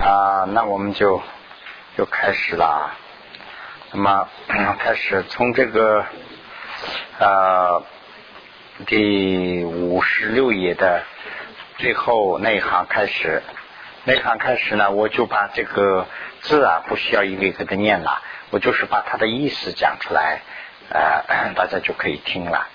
[0.00, 1.22] 啊，那我们就
[1.98, 2.96] 就开始了。
[3.92, 4.28] 那么
[4.78, 6.06] 开始从这个
[7.18, 7.82] 呃
[8.86, 11.02] 第五十六页的
[11.76, 13.42] 最后那一行开始，
[14.04, 16.06] 那一行开始呢，我就把这个
[16.40, 20.40] 字啊不需要一个一个的念了，我就是把它的意思讲出来，
[20.88, 22.66] 呃，大家就可以听了。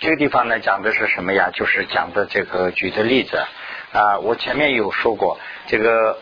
[0.00, 1.50] 这个地方呢讲的是什么呀？
[1.54, 3.44] 就是讲的这个举的例子
[3.92, 6.18] 啊，我前面有说过这个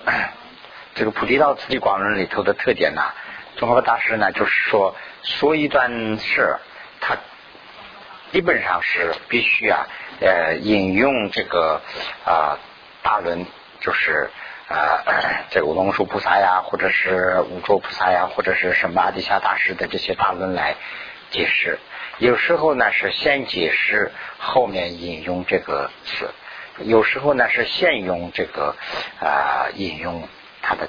[0.94, 3.02] 这个菩提道次第广论里头的特点呢，
[3.56, 6.58] 宗喀大师呢就是说说一段事，
[7.00, 7.16] 他
[8.32, 9.86] 基本上是必须啊
[10.20, 11.80] 呃引用这个
[12.24, 12.58] 啊
[13.02, 13.44] 大论，
[13.80, 14.30] 就是
[14.68, 15.02] 啊
[15.50, 20.76] 这个龙树菩萨呀，或者是五洲菩萨呀，或者是什么阿底峡大师的这些大论来
[21.30, 21.80] 解释。
[22.18, 26.26] 有时候呢是先解释，后面引用这个词；
[26.84, 28.76] 有时候呢是先用这个
[29.20, 30.28] 啊引用
[30.62, 30.88] 他的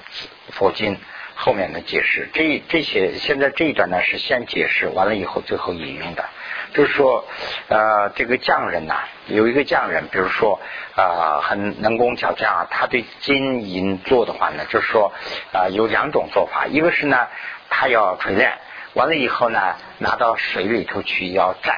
[0.52, 0.98] 佛经，
[1.36, 2.29] 后面的解释。
[2.34, 6.26] 这这些现在这一段呢是先解释，完了以后最后引用的。
[6.74, 7.26] 就是说，
[7.70, 8.96] 呃，这个匠人呐，
[9.27, 10.60] 有一个匠人，比如说
[10.96, 15.13] 啊很能工巧匠啊，他对金银做的话呢，就是说
[15.54, 17.27] 啊有两种做法，一个是呢
[17.70, 18.57] 他要锤炼。
[18.94, 21.77] 完了以后呢，拿到水里头去要蘸，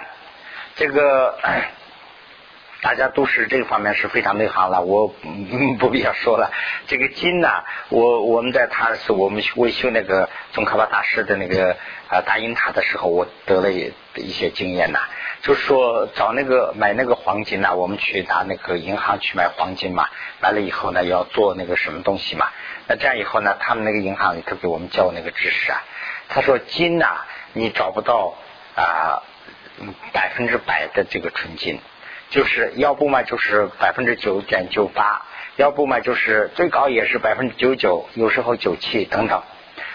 [0.76, 1.38] 这个
[2.82, 5.08] 大家都是这个方面是非常内行了，我
[5.80, 6.52] 不必要说了。
[6.88, 7.50] 这个金呢，
[7.90, 11.76] 我我们在他是我们维修那个宗喀巴大师的那个
[12.08, 15.00] 啊大银塔的时候，我得了一些经验呐，
[15.42, 20.08] 就是说找那个买那个黄金呐，我们去拿那个银行去买黄金嘛，
[20.40, 22.48] 买了以后呢要做那个什么东西嘛，
[22.88, 25.84] 那这样以后呢，他们那个银行里头给我们教那个知识啊。
[26.30, 28.36] 他说金呐，你找不到
[28.76, 29.24] 啊
[30.14, 31.80] 百分之百的这个纯金，
[32.30, 35.26] 就是要不嘛就是百分之九点九八，
[35.58, 39.42] 要不嘛就是最高也是百分之九九，有时候九七等等。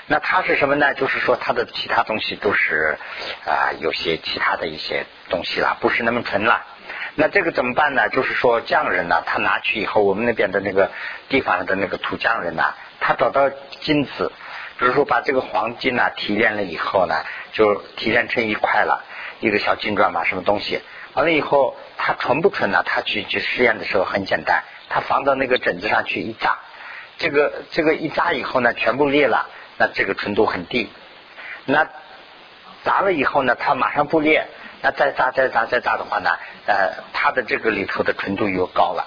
[0.07, 0.95] 那它是什么呢？
[0.95, 2.99] 就是说它的其他东西都是
[3.47, 6.65] 啊有些其他的一些东西了，不是那么纯了。
[7.15, 8.09] 那这个怎么办呢？
[8.09, 10.91] 就是说匠人呢，他拿去以后，我们那边的那个
[11.28, 13.49] 地方的那个土匠人呢，他找到
[13.81, 14.33] 金子。
[14.77, 17.15] 比如说，把这个黄金呢提炼了以后呢，
[17.53, 19.05] 就提炼成一块了，
[19.39, 20.81] 一个小金砖嘛，什么东西？
[21.14, 22.82] 完了以后，它纯不纯呢？
[22.84, 26.58] 他去去实验的时候很简单，他放到那个枕子上去一扎，
[27.19, 29.48] 这个这个一扎以后呢，全部裂了，
[29.78, 30.91] 那这个纯度很低。
[31.66, 31.88] 那
[32.82, 34.47] 砸了以后呢，它马上不裂，
[34.82, 36.30] 那再扎再扎再扎的话呢，
[36.66, 39.06] 呃，它的这个里头的纯度又高了。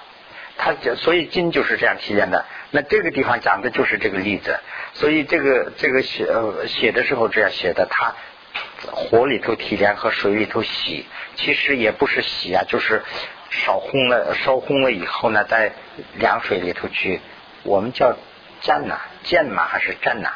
[0.58, 2.46] 它所以金就是这样提炼的。
[2.72, 4.60] 那这个地方讲的就是这个例子。
[4.94, 8.16] 所以这个这个写呃写的时候这样写的，它
[8.92, 11.06] 火里头提炼和水里头洗，
[11.38, 13.02] 其实也不是洗啊，就是
[13.50, 15.72] 烧烘了烧烘了以后呢，在
[16.16, 17.22] 凉水里头去，
[17.64, 18.18] 我们叫
[18.62, 20.32] 蘸呐，蘸嘛还是蘸呐？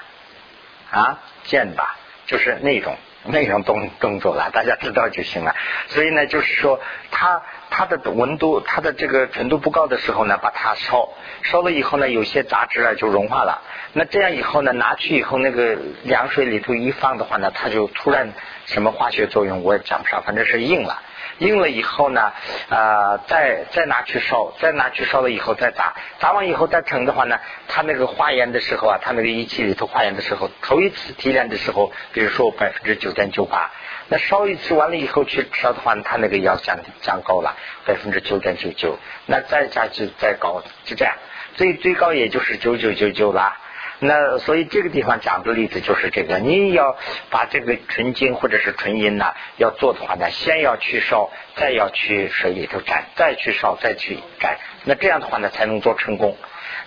[0.92, 2.96] 啊，蘸吧，就是那种。
[3.24, 5.56] 那种动动作了，大家知道就行了。
[5.88, 6.80] 所以呢，就是说，
[7.12, 11.10] 它它的温度，它的这个纯度不高的时候呢，把它烧
[11.44, 13.62] 烧了以后呢，有些杂质啊就融化了。
[13.94, 18.34] 那这样以后呢，拿去以后，那个凉水里头一放的话呢，它就突然
[18.66, 21.02] 什么化学作用，我也讲不上，反正是硬了。
[21.42, 22.32] 硬了以后呢，
[22.70, 33.72] 啊，再再拿去烧，再拿去烧了以后再砸，砸完以后再盛的话呢，它那个化验的时候啊，它那个仪器里头化验的时候，头一次提炼的时候，比如说百分之九点九八，
[34.08, 41.16] 那烧一次完了以后去烧的话，它那个要降降高了百分之九点九九，那再加就再高，就这样，
[41.56, 43.58] 最最高也就是九九九九了。
[44.04, 46.98] 那所以这个地方讲的例子就是这个，你要
[47.30, 56.36] 把这个纯金或者是纯银呐，要做的话呢，先要去烧，再要去水里头蘸，再去烧，再去蘸，那这样的话呢，才能做成功。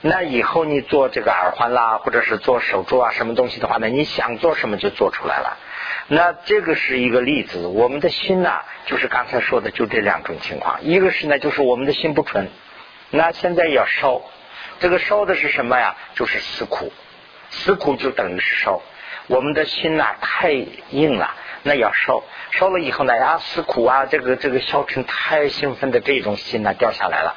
[0.00, 5.56] 那以后你做这个耳环啦，或者是做手镯啊，什么东西的话呢，你想做什么就做出来了。
[6.08, 10.82] 那这个是一个例子，我们的心呐，就是刚才说的，就这两种情况。
[10.82, 12.50] 一个是呢，就是我们的心不纯，
[13.10, 14.20] 那现在要烧，
[14.80, 15.94] 这个烧的是什么呀？
[16.16, 16.92] 就是思苦。
[17.50, 18.82] 思苦就等于是烧，
[19.26, 27.36] 我们的心呐太硬了，那要烧，烧了以后呢呀思苦啊，这个这个消沉太兴奋的这种心呢掉下来了，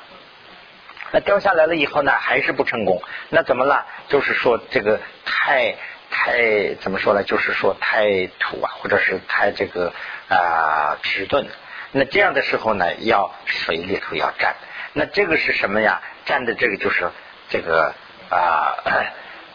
[1.11, 3.85] 那掉下来了以后呢还是不成功，那怎么了？
[4.09, 5.75] 就是说这个太
[6.09, 7.23] 太怎么说呢？
[7.23, 9.93] 就是说太土啊，或者是太这个
[10.29, 11.47] 啊迟钝，
[11.91, 14.55] 那这样的时候呢要水里头要站，
[14.93, 16.01] 那这个是什么呀？
[16.25, 17.09] 站的这个就是
[17.49, 17.93] 这个
[18.29, 18.75] 啊。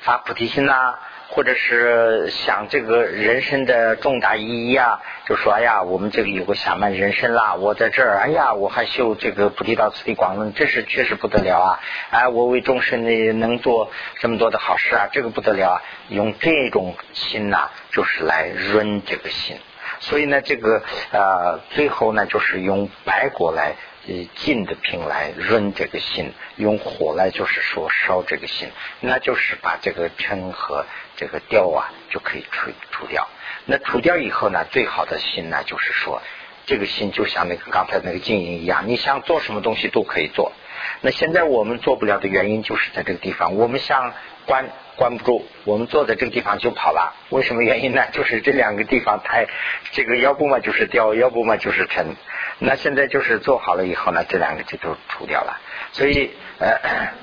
[0.02, 0.94] 发菩提心呐，
[1.28, 11.80] 或者是想这个人生的重大意义啊，就说哎呀，我们这里有个下曼人生啦，我在这儿，哎呀，我还修这个菩提道次第广论，这是确实不得了啊！
[12.10, 15.82] 哎，我为众生呢能做这么多的好事啊，这个不得了啊！
[16.08, 19.56] 用这种心呐，就是来润这个心。
[20.00, 20.82] 所以呢，这个
[21.12, 23.76] 呃，最后呢，就是用白果来
[24.06, 28.68] 以静的平来润这个心，用火来就是说烧这个心，
[29.00, 33.28] 那就是把这个尘和这个掉啊就可以除除掉。
[33.66, 36.20] 那除掉以后呢，最好的心呢，就是说
[36.66, 40.52] 这个心就像那个刚才那个静音一样，你想做什么东西都可以做。
[41.00, 44.12] 那现在我们做不了的原因就是在这个地方，我们想
[44.46, 47.14] 关关不住，我们坐在这个地方就跑了。
[47.30, 48.04] 为什么原因呢？
[48.12, 49.46] 就是这两个地方太
[49.92, 52.14] 这个要不嘛就是掉，要不嘛就是沉。
[52.58, 55.60] 那现在就是做好了以后呢，这两个就都除掉了。
[55.92, 56.78] 所以呃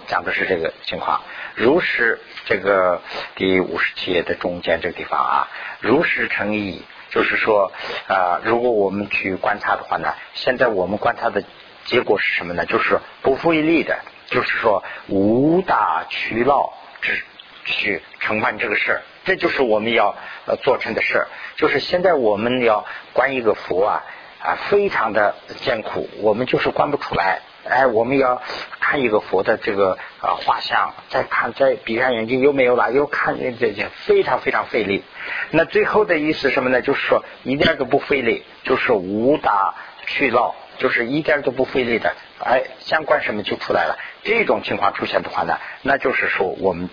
[0.08, 1.22] 讲的是这个情况。
[1.56, 3.02] 如是这个
[3.36, 5.48] 第五十七页的中间这个地方啊，
[5.80, 7.72] 如是成意，就是说
[8.08, 11.44] 啊，如果我们去观察的话呢，现在我们观察的。
[11.90, 12.68] 结果是什么呢？
[12.68, 13.98] 就是不费力的，
[14.28, 16.72] 就是说无大取闹
[17.02, 17.20] 之
[17.66, 20.16] 去承办这个事儿，这就是我们要
[20.62, 21.28] 做成的事儿。
[21.56, 24.04] 就是现在我们要观一个佛啊
[24.40, 27.42] 啊，非常的艰苦，我们就是观不出来。
[27.68, 28.40] 哎，我们要
[28.80, 35.04] 看一个佛的这个啊画像，再看再闭上眼睛又没有了，又看这这非常非常费力。
[35.50, 36.84] 那最后的意思什么呢？
[36.84, 39.74] 就是说一点都不费力，就是无大
[40.06, 40.54] 去闹。
[40.80, 44.00] 就是一点都不费力的，哎，相关什么就出来了。
[44.24, 46.90] 这种情况出现的话呢，那就是说我们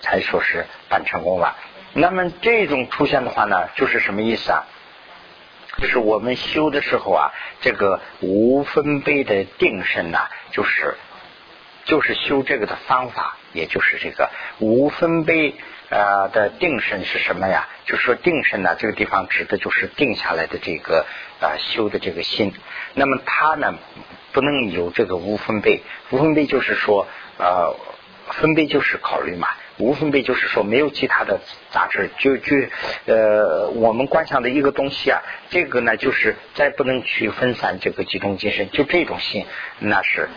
[0.00, 1.56] 才说是办成功了。
[1.94, 4.64] 那么这种出现的话呢，就是什么意思啊？
[5.78, 7.32] 就是我们修的时候啊，
[7.62, 10.96] 这个无分贝的定身呐，就是
[11.84, 15.54] 就是修这个的方法，也就是这个无分贝
[15.90, 17.68] 呃的定身是什么呀？
[17.84, 21.06] 就是说定身呢，这个地方指的就是定下来的这个
[21.40, 22.52] 啊修的这个心。
[22.94, 23.74] 那么它呢，
[24.32, 27.06] 不能有这个无分贝，无分贝就是说，
[27.38, 27.74] 呃，
[28.30, 31.40] 分贝就是考虑嘛，无分贝就是说没有其他的
[31.70, 32.56] 杂质，就就
[33.06, 35.20] 呃，我们观想的一个东西啊，
[35.50, 39.46] 这个呢就是再不能去分散这个集中精神，就这种心，
[39.80, 40.28] 那是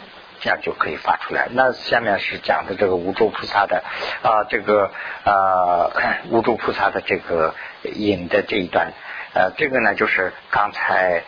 [0.45, 1.47] 这样就可以发出来。
[1.50, 3.83] 那下面是讲的这个无住菩萨的
[4.21, 4.92] 啊，这个
[5.24, 5.89] 啊
[6.30, 8.94] 无住菩萨的这个引的这一段，
[9.33, 11.24] 呃，这个呢就是刚才。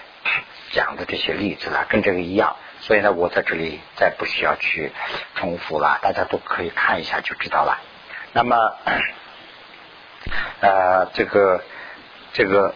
[0.72, 4.92] 讲的这些例子了，跟这个一样，所以呢，我在这里再不需要去
[5.36, 7.80] 重复了，大家都可以看一下就知道了。
[8.34, 8.58] 那么，
[10.60, 11.64] 呃，这个
[12.34, 12.76] 这个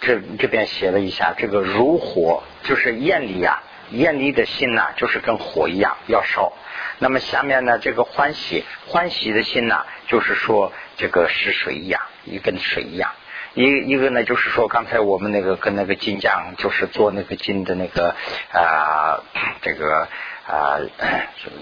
[0.00, 6.52] 这这边写了一下，这个如火就是艳丽啊，艳丽的心呐，就是跟火一样要烧。
[6.98, 13.12] 那么下面呢，这个欢喜欢喜的心呐，就是说这个是水一样，一跟水一样。
[13.54, 18.14] 一一个呢，就是说刚才我们那个跟那个金匠，就是做那个金的那个
[18.52, 19.22] 啊，
[19.62, 20.08] 这个
[20.46, 20.78] 啊，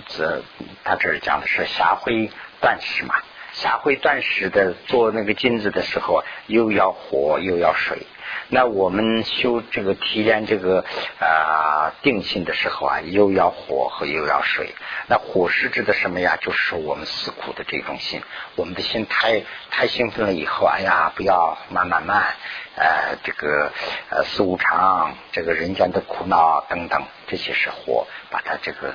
[0.08, 0.42] 这
[0.82, 2.30] 他这儿讲的是霞辉
[2.60, 3.14] 断石嘛，
[3.52, 8.06] 霞辉断石的做那个金子的时候，又要火又要水。
[8.48, 10.84] 那我们修这个提炼这个
[11.18, 14.74] 啊定心的时候啊，又要火和又要水。
[15.08, 16.36] 那火是指的什么呀？
[16.40, 18.22] 就是说我们思苦的这种心，
[18.56, 22.34] 我们的心太太兴奋了以后，哎呀，不要慢慢慢，
[22.76, 23.72] 呃，这个
[24.10, 28.94] 呃四无常，这个人间的苦恼等等，这些是火，把它这个。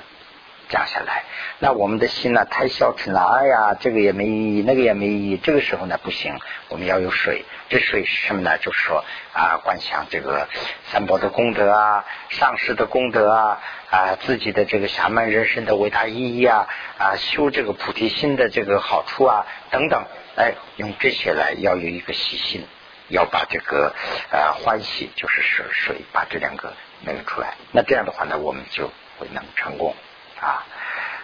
[0.70, 1.24] 降下来，
[1.58, 5.36] 那我们的心呢太消沉了，哎呀，这个也没意义，那个也没意义。
[5.36, 7.44] 这个时候呢不行，我们要有水。
[7.68, 8.56] 这水是什么呢？
[8.58, 10.48] 就是说啊，观想这个
[10.90, 16.68] 三宝的功德啊，上师的功德啊，啊，自己的这个侠门人生的伟大意义啊，
[16.98, 20.04] 啊，修这个菩提心的这个好处啊，等等。
[20.36, 22.64] 哎，用这些来要有一个喜心，
[23.08, 23.94] 要把这个
[24.30, 27.54] 呃欢喜就是水水把这两个那个出来。
[27.72, 29.94] 那这样的话呢，我们就会能成功。
[30.40, 30.64] 啊，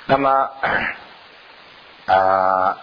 [0.05, 0.51] 那么，
[2.05, 2.77] 呃，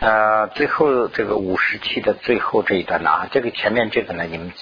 [0.00, 4.52] 呃，最后这个五十七的最后这一段呢，啊，这个前面这个呢，你们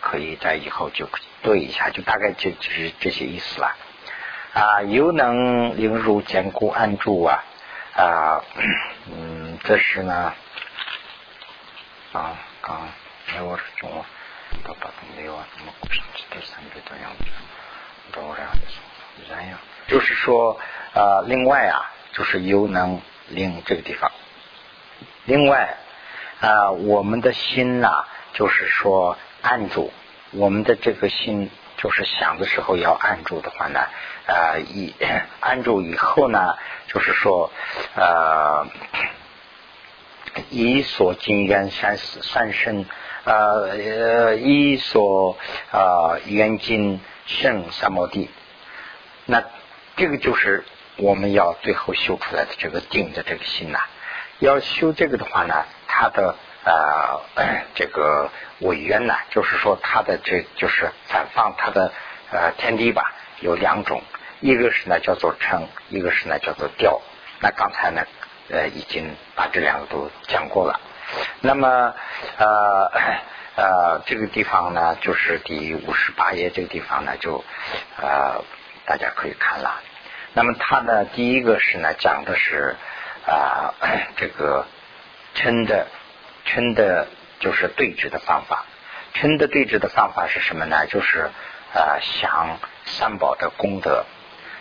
[0.00, 1.08] 可以在以后就
[1.42, 3.74] 对一下，就大概就就是这些意思了。
[4.54, 7.42] 啊，又能令入坚固安住啊，
[7.96, 8.44] 啊，
[9.10, 10.32] 嗯，这是呢，
[12.12, 12.88] 啊，刚
[13.26, 13.90] 才我是中，
[14.62, 15.72] 到八分没有啊，怎么
[16.30, 17.24] 第三个这样子，
[18.12, 18.83] 都这样子。
[19.30, 20.58] 然呀，就是说，
[20.94, 24.10] 呃，另外啊，就是又能令这个地方，
[25.24, 25.76] 另外
[26.40, 29.92] 啊，我们的心呐，就是说按住
[30.32, 33.80] 我们的这个心，就是想的时候要按住的话呢，
[34.26, 34.94] 啊，一
[35.40, 36.56] 按住以后呢，
[36.88, 37.50] 就是说，
[37.94, 38.66] 呃，
[40.50, 42.86] 以所经缘三三身，
[43.24, 45.38] 呃，一所
[45.70, 48.28] 啊缘经胜三摩地。
[49.26, 49.42] 那
[49.96, 50.64] 这个就是
[50.96, 53.78] 我们要最后修出来的这个定的这个心呐。
[54.40, 57.20] 要修这个的话呢，它的呃
[57.74, 61.92] 这个委员呢，就是说它的这就是反放它的
[62.30, 64.02] 呃天地吧，有两种，
[64.40, 67.00] 一个是呢叫做称，一个是呢叫做调。
[67.40, 68.02] 那刚才呢
[68.50, 70.80] 呃已经把这两个都讲过了。
[71.40, 71.94] 那么
[72.36, 72.90] 呃
[73.56, 77.44] 呃这个地方呢，就是第五十八页这个地方呢，就
[78.00, 78.42] 呃
[78.86, 79.80] 大家可以看了。
[80.32, 82.76] 那么它呢，第一个是呢讲的是。
[83.26, 83.72] 啊，
[84.20, 84.66] 这个
[85.34, 85.86] 称的
[86.44, 87.08] 称的，
[87.40, 88.66] 就是对峙的方法。
[89.14, 90.84] 称的对峙的方法是什么呢？
[90.88, 91.30] 就是
[91.72, 94.04] 啊，想三宝的功德，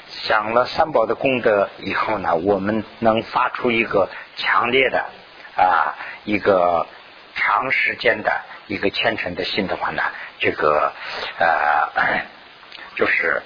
[0.08, 5.10] 想了三宝的功德以后呢，我们能发出一个强烈的
[5.58, 6.88] 啊，一个
[7.36, 10.04] 长时间的一个虔诚的心的话呢，
[10.40, 10.94] 这个
[11.38, 12.24] 呃，
[12.96, 13.44] 就是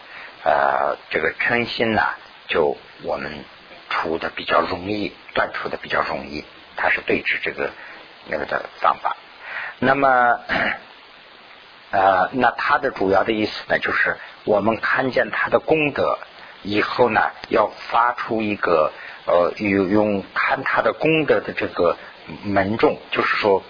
[0.47, 2.01] 呃，这个嗔心呢，
[2.47, 3.43] 就我们。
[3.89, 6.43] 出的比较容易，断出的比较容易，
[6.75, 7.71] 它是对治这个
[8.27, 9.15] 那个的方法。
[9.79, 10.41] 那么，
[11.91, 16.19] 呃，那它的主要的意思呢，就是我们看见他的功德
[16.63, 18.91] 以后呢，要发出一个
[19.25, 21.95] 呃，用用看他的功德的这个
[22.43, 23.63] 门众，就是说，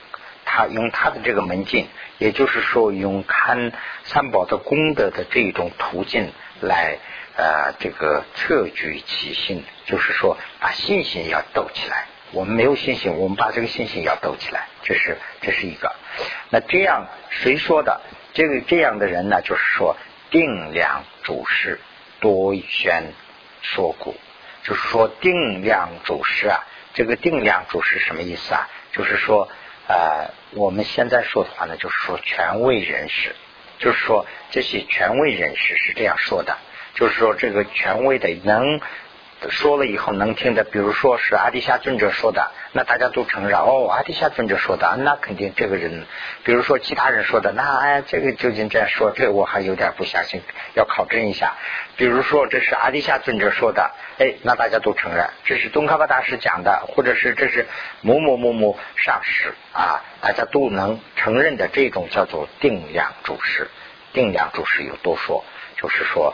[0.46, 3.72] 他用他的这个门径，也就是说，用看
[4.04, 6.98] 三宝的功德的这种途径来。
[7.40, 12.08] 呃，这个测举其心，就是说把信心要抖起来。
[12.32, 15.96] 我们没有信心，我们把这个信心要抖起来，这是这是一个。
[16.50, 18.02] 那这样谁说的？
[18.34, 19.96] 这个这样的人呢，就是说
[20.32, 21.80] 定量主事
[22.20, 23.14] 多宣
[23.62, 24.16] 说故，
[24.64, 26.66] 就是说定量主事啊。
[26.96, 28.68] 这个定量主事什么意思啊？
[28.94, 29.48] 就是说
[29.88, 33.36] 呃，我们现在说的话呢，就是说权威人士，
[33.80, 36.58] 就是说这些权威人士是这样说的。
[36.94, 38.82] 就是说，这个权威的能
[39.50, 46.06] 说了以后能听的，比如说是阿底夏尊者说的，那大家都承认哦，阿底夏尊者说的，那肯定这个人，
[46.44, 50.41] 比如说其他人说的，那哎，这个究竟这样说，这我还有点不相信，
[50.74, 51.53] 要考证一下。
[51.98, 57.67] 比如说这是阿底夏尊者说的，哎，那大家都承认，这是东卡巴大师讲的，或者是这是
[58.01, 63.70] 某某某某上师啊，大家都能承认的这种叫做定量注释。
[64.13, 65.46] 定量注释有多说，
[65.77, 66.34] 就是说。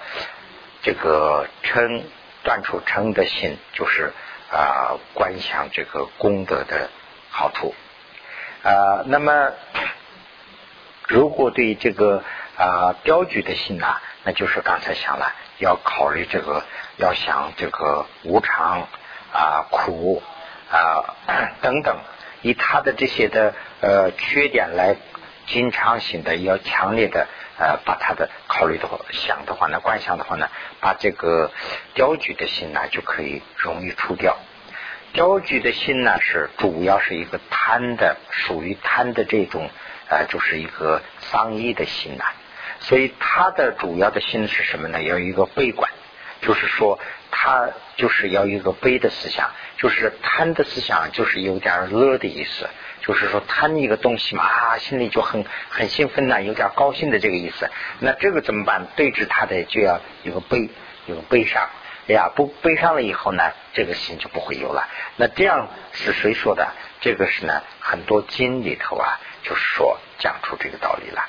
[0.85, 2.03] 这个称
[2.43, 4.13] 断除称的心，就是
[4.51, 6.89] 啊观想这个功德的
[7.29, 7.73] 好处
[8.63, 9.03] 啊。
[9.05, 9.51] 那么，
[11.07, 12.23] 如果对这个
[12.57, 16.63] 啊镖局的心呐，那就是刚才想了，要考虑这个，
[16.97, 18.87] 要想这个无常
[19.31, 20.21] 啊苦
[20.71, 21.15] 啊
[21.61, 21.97] 等等，
[22.41, 24.95] 以他的这些的呃缺点来
[25.47, 27.27] 经常性的要强烈的。
[27.57, 30.49] 呃，把他的考虑的话想的话呢，观想的话呢，
[30.81, 31.51] 把这个
[31.93, 34.37] 雕举的心呢就可以容易除掉。
[35.13, 39.69] 雕举的心呢是主要是一个贪的，属于贪的这种
[40.09, 42.25] 呃，就是一个丧意的心呐。
[42.79, 45.03] 所以他的主要的心是什么呢？
[45.03, 45.91] 要一个悲观，
[46.41, 46.99] 就是说
[47.35, 52.69] 他就是要一个悲的思想，就是贪的思想，就是有点乐的意思。
[53.01, 57.69] 就是说贪一个东西嘛啊，心里就很很兴奋呐，有点高兴的这个意思。
[57.99, 58.87] 那这个怎么办？
[58.95, 60.69] 对治他的就要有个悲，
[61.07, 61.67] 有个悲伤。
[62.07, 64.87] 哎呀，不悲伤了以后呢，这个心就不会有了。
[65.17, 66.67] 那这样是谁说的？
[67.01, 71.25] 这个是呢，很多经里头啊，就是说讲出这个道理了。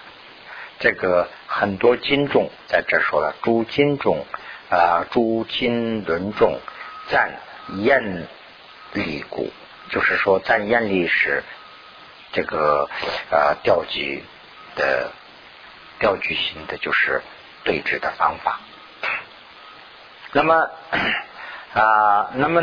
[0.79, 4.25] 这个很多经中在这说了，诸经中
[4.71, 6.59] 啊，诸经论中
[7.09, 7.39] 赞
[7.77, 8.27] 厌
[8.93, 9.53] 离故，
[9.91, 11.43] 就是说赞厌离是。
[12.37, 12.91] 这个
[13.31, 14.25] 呃调举
[14.75, 15.13] 的
[16.01, 17.23] 调举型的，就是
[17.63, 18.59] 对峙的方法。
[20.33, 20.69] 那么
[21.75, 22.61] 啊，那么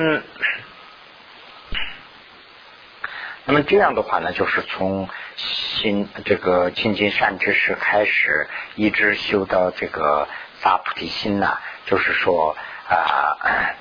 [3.46, 10.28] 那么这样的话呢，就是从心这个清净善知识开始，一直修到这个
[10.60, 12.56] 发菩提心呐，就是说
[12.88, 13.38] 啊，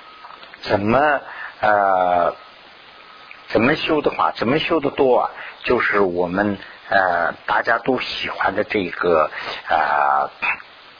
[0.62, 1.20] 怎么
[1.60, 2.34] 呃
[3.48, 5.30] 怎么修的话，怎么修的多啊？
[5.64, 9.30] 就是我们呃大家都喜欢的这个
[9.68, 10.30] 啊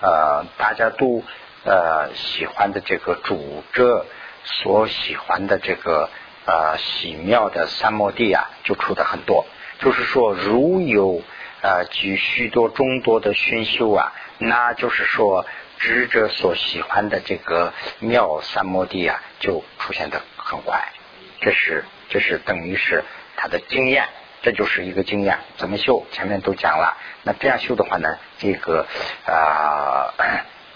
[0.01, 1.23] 呃大家都
[1.65, 4.07] 呃喜欢的这个主者
[4.45, 6.09] 所喜欢的这个
[6.47, 9.47] 呃喜妙的三摩地啊，就出的很多。
[9.79, 11.23] 就是说，如有
[11.63, 15.47] 呃举许多众多的熏修啊，那就是说
[15.81, 20.93] 智者所喜欢的这个妙三摩地啊，就出现的很快。
[21.41, 23.03] 这是这是等于是。
[23.43, 24.07] 他的经验，
[24.43, 25.39] 这就是一个经验。
[25.57, 26.05] 怎么修？
[26.13, 26.99] 前面都讲了。
[27.23, 28.87] 那这样修的话呢，这个
[29.25, 30.13] 啊，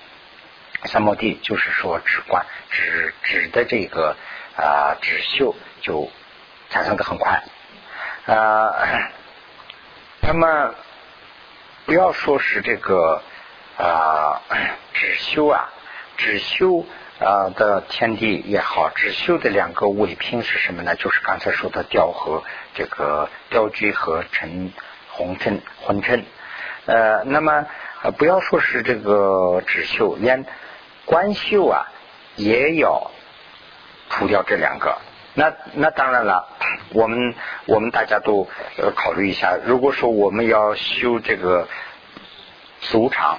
[0.88, 4.16] 三摩地就是说止观，止止的这个
[4.56, 6.10] 啊止修就
[6.70, 7.42] 产生的很快
[8.24, 8.72] 啊。
[10.22, 10.74] 那么
[11.84, 13.22] 不要说是这个
[13.78, 14.42] 啊
[14.94, 15.68] 止修啊，
[16.16, 16.84] 止修。
[17.20, 20.96] 啊的天地也好，只修的两个尾品是什么呢？
[20.96, 22.42] 就是刚才说的调和
[22.74, 24.72] 这个调居和尘
[25.10, 26.24] 红尘混尘。
[26.86, 27.66] 呃，那么
[28.02, 30.44] 呃不要说是这个只修，连
[31.04, 31.86] 观修啊
[32.34, 33.12] 也要
[34.10, 34.98] 除掉这两个。
[35.34, 36.48] 那那当然了，
[36.90, 38.48] 我们我们大家都
[38.96, 41.68] 考虑一下，如果说我们要修这个
[42.80, 43.38] 俗常。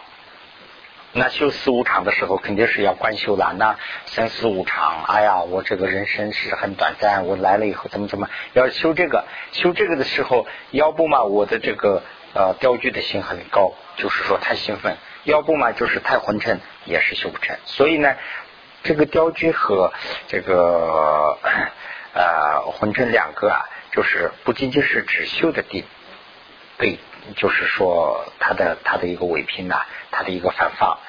[1.18, 3.54] 那修四无常的时候，肯定是要观修了。
[3.58, 9.24] 那三四无常，哎呀，我这个人生是很短暂，我来了以后怎么怎么要修这个？
[9.54, 12.04] 修这个的时候，要不嘛，我的这个
[12.34, 17.56] 呃雕具的心很高，就是说太兴奋；要不嘛，就是太昏沉，也是修不成。
[17.64, 18.18] 所以呢，
[18.84, 19.94] 这个雕具和
[20.28, 21.38] 这个
[22.14, 25.86] 呃昏沉两个啊，就是不仅仅是只修的地
[26.78, 27.00] 对。
[27.36, 31.00] 就是说，它的它的一个伪拼呐，它的一个反放，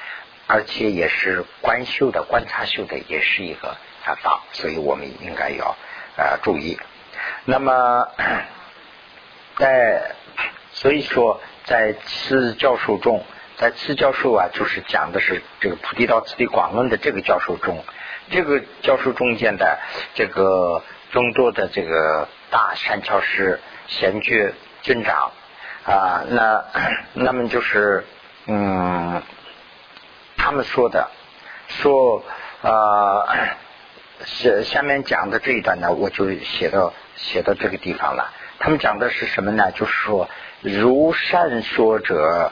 [0.47, 5.77] 而且也是观修的观察修的，也是一个反放，所以我们应该要
[6.17, 6.79] 呃注意。
[7.45, 8.09] 那么
[9.57, 10.15] 在
[10.73, 13.25] 所以说，在次教授中，
[13.57, 17.85] 在次教授啊，就是讲的是这个《菩提道次第广论》的这个教授中，
[18.31, 19.79] 这个教授中间的
[20.15, 20.83] 这个
[21.13, 25.33] 众多的这个大善教师贤觉尊长。
[25.87, 26.65] 啊，那
[27.15, 28.05] 那么就是，
[28.47, 29.23] 嗯，
[30.37, 31.09] 他们说的，
[31.69, 32.25] 说
[32.63, 33.25] 啊，
[34.25, 38.33] 下下面讲的这一段呢，我就写到写到这个地方了。
[38.59, 39.71] 他们讲的是什么呢？
[39.71, 40.29] 就是说，
[40.61, 42.51] 如善说者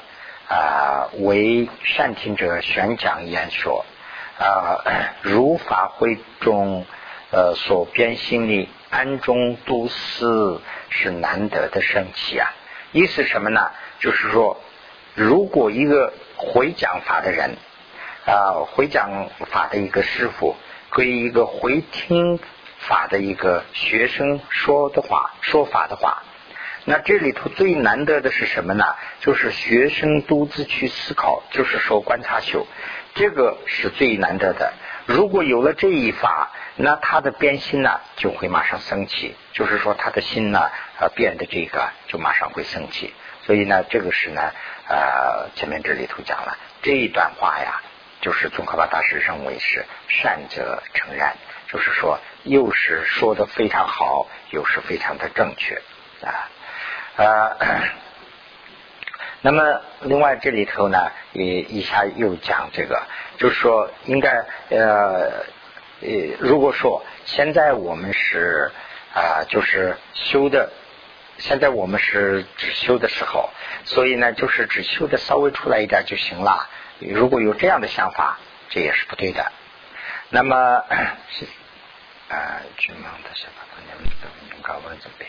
[0.49, 3.85] 啊，为善听者宣讲言说
[4.39, 4.79] 啊，
[5.23, 6.87] 如法会中
[7.33, 10.61] 呃所编心里安中都思
[10.91, 12.53] 是难得的生气啊。
[12.95, 13.73] 意思什么呢？
[13.99, 14.61] 就是说，
[15.15, 17.57] 如果一个会讲法的人
[18.25, 20.55] 啊，会讲法的一个师傅，
[20.91, 22.39] 跟一个会听
[22.79, 26.23] 法的一个学生说的话、说法的话，
[26.85, 28.85] 那这里头最难得的是什么呢？
[29.19, 32.65] 就是学生独自去思考，就是说观察修，
[33.17, 34.73] 这个是最难得的。
[35.07, 43.13] 如果有了这一法，那他的变心呢，就会马上生气，就是说他的心呢，呃，变得这个就马上会生气。
[43.43, 44.41] 所以呢，这个是呢，
[44.89, 46.57] 呃，前面这里头讲了。
[46.83, 47.83] 这一段话呀，
[48.23, 51.37] 就是宗喀巴大师认为是善者诚然，
[51.69, 55.77] 就是说又是说的非常好，又是非常的正确。
[56.23, 56.49] 啊，
[57.17, 57.57] 呃，
[59.45, 63.03] 那么另外这里头呢，也一下又讲这个，
[63.37, 64.31] 就是说应该
[64.71, 65.45] 呃。
[66.01, 68.71] 呃，如果说现在我们是
[69.15, 70.71] 啊，就是修的，
[71.39, 73.49] 现在我们是只修的时候，
[73.85, 76.69] 所以呢，就是只修的稍微出来一点就行了。
[76.99, 79.51] 如果有这样的想法，这也是不对的。
[80.29, 80.57] 那么
[82.29, 84.13] 啊，君王的想法，你们
[84.57, 85.27] 应该问准备。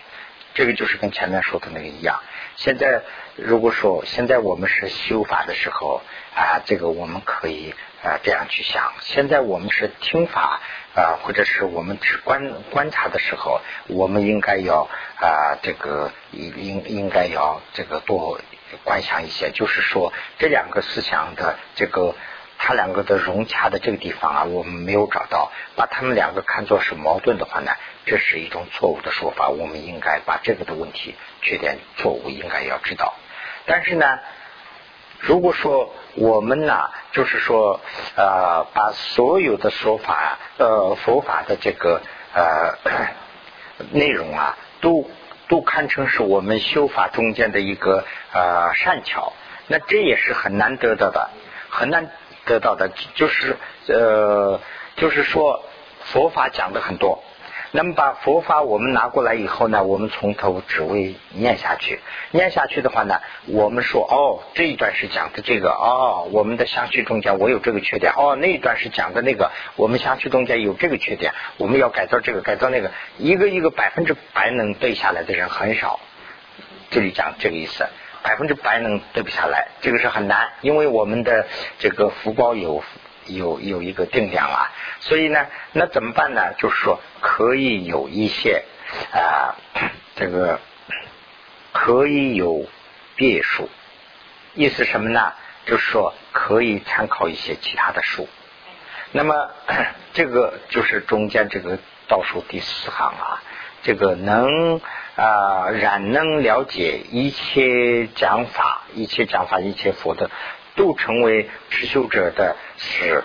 [0.55, 2.19] 这个就是跟前面说的那个一样。
[2.55, 3.03] 现在
[3.35, 6.01] 如果说现在我们是修法的时候
[6.33, 7.75] 啊，这个我们可以。
[8.05, 8.93] 啊，这样去想。
[8.99, 10.61] 现在我们是听法
[10.93, 18.39] 啊，或者是我们只观观察的时候，我们应该要啊，这个应应该要这个多
[18.83, 19.49] 观想一些。
[19.49, 22.13] 就是说，这两个思想的这个，
[22.59, 25.51] 它两个的融洽的这个地方啊，我们没有找到。
[25.75, 27.71] 把他们两个看作是矛盾的话呢，
[28.05, 29.49] 这是一种错误的说法。
[29.49, 33.13] 我们应该把这个的问题、缺点、错误应该要知道。
[33.65, 34.19] 但是呢。
[35.21, 37.79] 如果说我们呢，就是说，
[38.15, 42.01] 呃，把所有的说法，呃，佛法的这个
[42.35, 42.77] 呃
[43.91, 45.09] 内容啊，都
[45.47, 49.33] 都看成是我们修法中间的一个呃善巧，
[49.67, 51.31] 那这也是很难得到的，
[51.69, 52.11] 很难
[52.45, 54.59] 得到的，就是呃，
[54.97, 55.63] 就是说
[56.03, 57.23] 佛法讲的很多。
[57.75, 61.99] 那么把佛法我们拿过来以后呢，我们从头只为念下去，
[62.31, 75.99] 念下去的话呢，我们说哦这一段是讲的这个哦，我们的相续中间我有这个缺点哦，那一段是讲的那个我们相续中间有这个缺点，我们要改造这个改造那个，一个一个百分之百能背下来的人很少，
[76.91, 77.85] 这里讲这个意思，
[78.23, 81.45] 百分之百能背不下来，这个是很难，因为我们的
[81.79, 82.81] 这个福报有。
[83.25, 86.53] 有有一个定量啊，所以呢，那怎么办呢？
[86.57, 88.63] 就是说可以有一些
[89.11, 89.55] 啊
[90.15, 90.59] 这个
[91.71, 92.65] 可以有
[93.15, 93.69] 别墅，
[94.53, 95.33] 意思什么呢？
[95.65, 98.27] 就是说可以参考一些其他的书。
[99.11, 99.49] 那么
[100.13, 103.41] 这个就是中间这个倒数第四行啊，
[103.81, 104.79] 这个能
[105.15, 110.29] 啊然能了解一切讲法，一切讲法，一切佛的，
[110.75, 113.23] 都成为持修者的是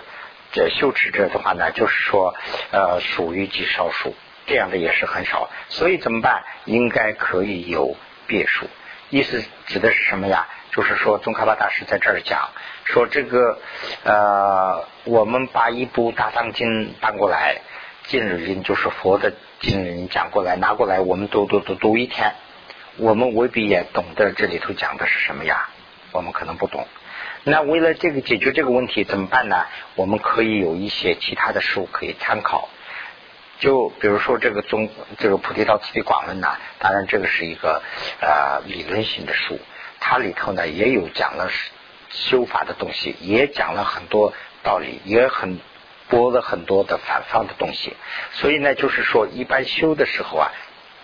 [0.51, 2.35] 这修持者的话呢，就是说
[2.71, 5.49] 呃属于极少数，这样的也是很少。
[5.69, 6.43] 所以怎么办？
[6.65, 7.95] 应该可以有
[8.27, 8.67] 别墅。
[9.09, 10.47] 意思指的是什么呀？
[10.71, 12.51] 就是说，宗喀巴大师在这儿讲
[12.85, 13.59] 说，这个
[14.05, 17.57] 呃，我们把一部大藏经搬过来，
[18.07, 22.35] 今日经就是佛的经经讲过来，拿过来，我们读读读读一天，
[22.95, 25.67] 我们未必也懂得这里头讲的是什么呀？
[26.13, 26.87] 我们可能不懂。
[27.43, 29.65] 那为了这个解决这个问题怎么办呢？
[29.95, 32.69] 我们可以有一些其他的书可以参考。
[33.59, 37.81] 就比如说这个宗这个菩提道次第广论呐，当然这个是一个
[38.19, 39.59] 呃理论性的书，
[39.99, 41.49] 它里头呢也有讲了
[42.09, 45.59] 修法的东西，也讲了很多道理，也很
[46.09, 47.95] 播了很多的反方的东西。
[48.33, 50.51] 所以呢，就是说一般修的时候啊，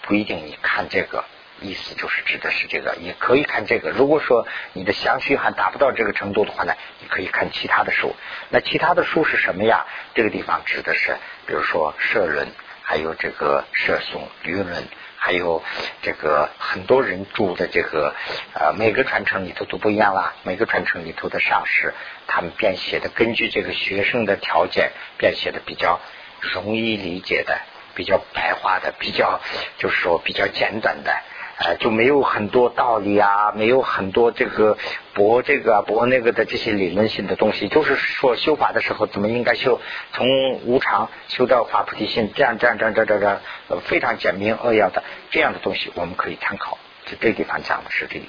[0.03, 1.25] 不一定你看这个。
[1.61, 3.89] 意思就是指的是这个，也可以看这个。
[3.89, 8.15] 如果说你的详细还达不到这个程度的话呢，你可以看其他的书。
[8.49, 9.85] 那其他的书是什么呀？
[10.13, 12.47] 这个地方指的是，比如说《社论》，
[12.81, 14.83] 还有这个《社颂》《舆论》，
[15.17, 15.63] 还有
[16.01, 18.15] 这个很多人住的这个
[18.53, 20.35] 呃，每个传承里头都不一样啦。
[20.43, 21.93] 每个传承里头的上师，
[22.27, 25.99] 他们编写的根据这个学生的条件编写的比较
[26.39, 27.59] 容易理解的，
[27.95, 29.41] 比较白话的，比较
[29.79, 31.11] 就是说比较简短的。
[31.57, 34.77] 哎，就没有很多道理啊，没有很多这个
[35.15, 39.81] 博这个博那个的这些理论性的东西，就是说修法的时候怎么应该修，
[40.13, 40.27] 从
[40.65, 43.41] 无常修到法菩提心，这样这样这样这样这样，
[43.85, 46.77] 非常简明扼要的这样的东西，我们可以参考。
[47.07, 48.25] 就这地方讲的是这个。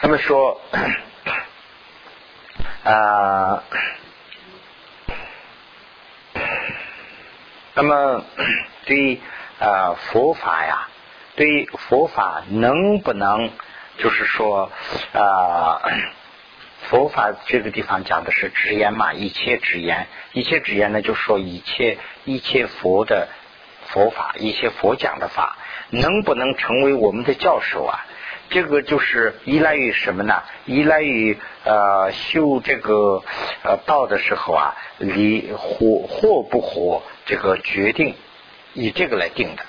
[0.00, 0.62] 那么说，
[2.84, 3.62] 啊，
[7.74, 8.24] 那么
[8.86, 9.20] 对
[9.58, 10.86] 啊佛法呀。
[11.36, 13.50] 对佛法能不能，
[13.98, 14.70] 就是说
[15.12, 15.80] 啊，
[16.88, 23.28] 佛法这个地方讲的是直言嘛，一切直言，一切直言呢，就是说一切一切佛的
[23.86, 25.56] 佛法，一切佛讲的法，
[25.90, 28.06] 能不能成为我们的教授啊？
[28.50, 30.42] 这个就是依赖于什么呢？
[30.66, 33.22] 依赖于呃修这个
[33.62, 38.16] 呃道的时候啊，离活或不活这个决定，
[38.74, 39.62] 以这个来定的。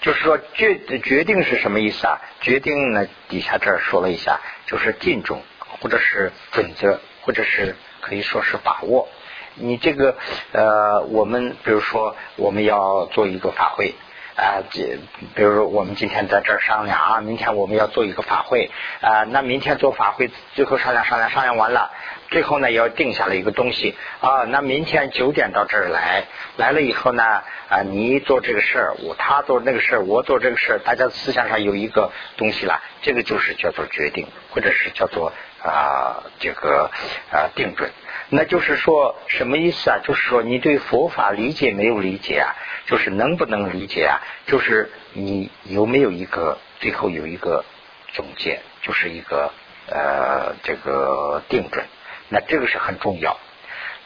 [0.00, 2.20] 就是说决决定是什么意思啊？
[2.40, 9.08] 决定呢，底下这儿说了一下，就是敬重，或者是准则，或者是可以说是把握。
[9.54, 10.16] 你这个
[10.52, 13.94] 呃，我们比如说我们要做一个法会
[14.36, 14.98] 啊，这
[15.34, 18.70] 比如说我们今天在这儿商量啊，明天我们要做一个法会
[19.02, 21.90] 啊，那明天做法会最后商量商量商量完了。
[22.30, 26.24] 最后呢，要定下了一个东西啊，那明天九点到这儿来，
[26.56, 27.22] 来了以后呢，
[27.68, 36.90] 啊，你做这个事儿，我他做那个事儿，我做这个事儿，大家思想上有一个东西了，这个就是叫做决定，或者是叫做啊这个
[37.32, 37.90] 啊定准。
[38.28, 39.98] 那就是说什么意思啊？
[40.04, 42.54] 就是说你对佛法理解没有理解啊？
[42.86, 44.20] 就是能不能理解啊？
[44.46, 47.64] 就是你有没有一个最后有一个
[48.12, 49.52] 总结，就是一个
[49.88, 51.84] 呃这个定准。
[52.32, 53.36] 那这个是很重要，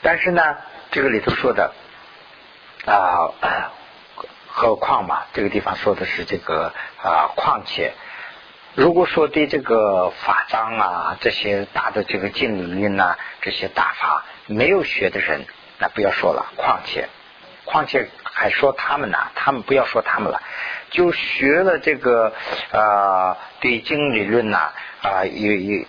[0.01, 0.57] 但是呢，
[0.91, 1.75] 这个里头说的
[2.87, 3.29] 啊，
[4.49, 7.93] 何况嘛，这个地方说的是这个啊，况且，
[8.75, 15.45] 如果说对这个法章啊，这些大的这个经理论呐，这些大法没有学的人，
[15.79, 16.47] 那不要说了。
[16.57, 17.11] 况且，
[17.67, 20.41] 况且还说他们呢，他们不要说他们了，
[20.89, 22.33] 就学了这个
[22.73, 25.85] 啊，对经理论呐啊，有有。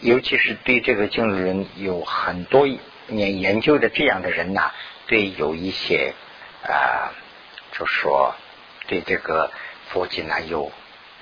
[0.00, 2.66] 尤其是对这个经理人有很多
[3.06, 4.70] 年研究的这样的人呐，
[5.06, 6.14] 对有一些
[6.66, 7.12] 啊，
[7.72, 8.34] 就说
[8.86, 9.50] 对这个
[9.90, 10.72] 佛经呢有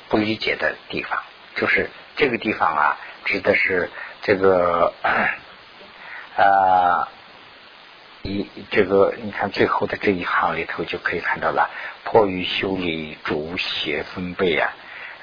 [0.09, 1.23] 不理解的地方，
[1.57, 3.91] 就是这个地方啊，指的是
[4.23, 4.93] 这个
[6.37, 7.09] 啊，
[8.23, 11.69] 一这个你看最后的这一行里头就可以看到了，
[12.05, 14.71] 迫于修理主邪分贝啊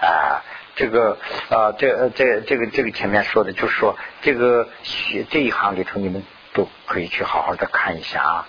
[0.02, 0.44] 啊。
[0.76, 1.18] 这个
[1.50, 8.48] 啊，这这这个这个前面说的，就是说这个学这一行里头，你们都可以去好好的看一下啊。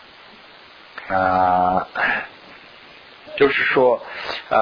[1.08, 1.88] 啊，
[3.36, 4.02] 就是说
[4.50, 4.58] 啊，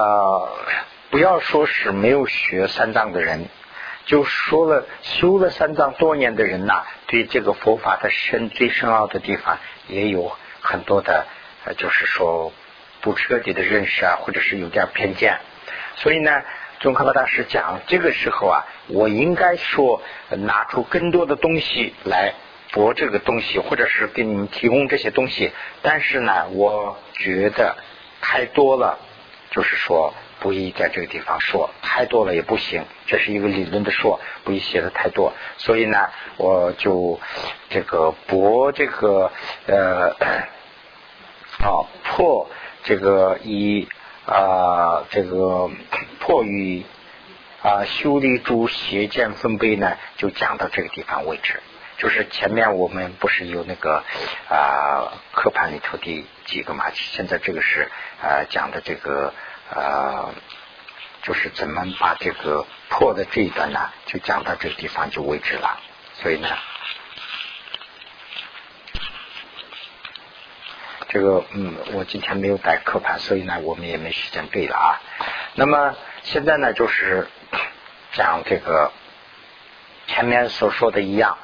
[1.09, 3.47] 不要说是没有学三藏的人，
[4.05, 11.25] 就说了修了三藏多年的人呐，对这个佛法的深最深奥的地方，也有很多的，
[11.77, 12.53] 就是说
[13.01, 15.39] 不彻底的认识啊，或者是有点偏见。
[15.95, 16.43] 所以呢，
[16.85, 22.35] 宗喀巴大师讲这个时候啊，我应该说拿出更多的东西来
[22.73, 25.51] 博这个东西，或者是给你们提供这些东西。
[25.81, 27.75] 但是呢，我觉得
[28.21, 28.99] 太多了，
[29.49, 35.33] 就是说不宜在这个地方说太多了也不行，这是一个理论的说，不宜写的太多。
[35.57, 37.19] 所以呢，我就
[37.71, 39.31] 这个博这个
[39.65, 40.15] 呃。
[41.57, 42.47] 啊，破
[42.83, 43.87] 这个以
[44.25, 45.69] 啊这个
[46.19, 46.83] 破与
[47.61, 51.61] 啊修理诸邪见分贝呢，就讲到这个地方为止。
[51.97, 54.03] 就是前面我们不是有那个
[54.49, 56.85] 啊课盘里头的几个嘛？
[56.93, 57.89] 现在这个是
[58.21, 59.33] 啊讲的这个
[59.73, 60.29] 啊，
[61.23, 65.79] 就是怎么把这个破的这一段呢，就讲到这个地方就为止了。
[66.21, 66.49] 所以呢。
[71.15, 74.99] 这个嗯，我今天没有带课盘，所以呢，我们也没时间背了啊。
[75.53, 77.29] 那么现在呢，就是
[78.11, 78.91] 讲这个
[80.07, 81.37] 前面所说的一样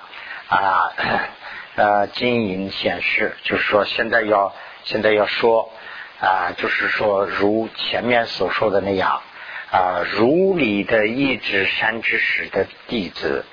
[0.50, 0.92] 啊，
[1.76, 4.54] 呃，经营显示，就是说现在要
[4.84, 5.72] 现在要说
[6.20, 9.22] 啊，就是说如前面所说的那样
[9.72, 13.46] 啊，如理的意指山之始的弟子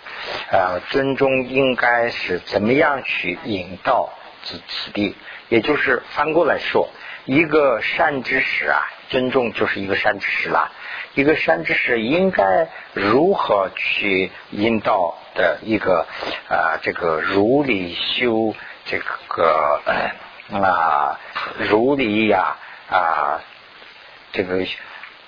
[0.51, 4.11] 啊，尊重应该是怎么样去引导
[4.43, 5.15] 此此地。
[5.49, 6.91] 也就是翻过来说，
[7.25, 10.71] 一个善知识啊，尊重就是一个善知识了。
[11.15, 16.07] 一个善知识应该如何去引导的一个
[16.49, 19.83] 啊，这个如理修这个
[20.53, 21.19] 啊，
[21.59, 22.57] 如理呀
[22.89, 23.41] 啊，
[24.33, 24.65] 这个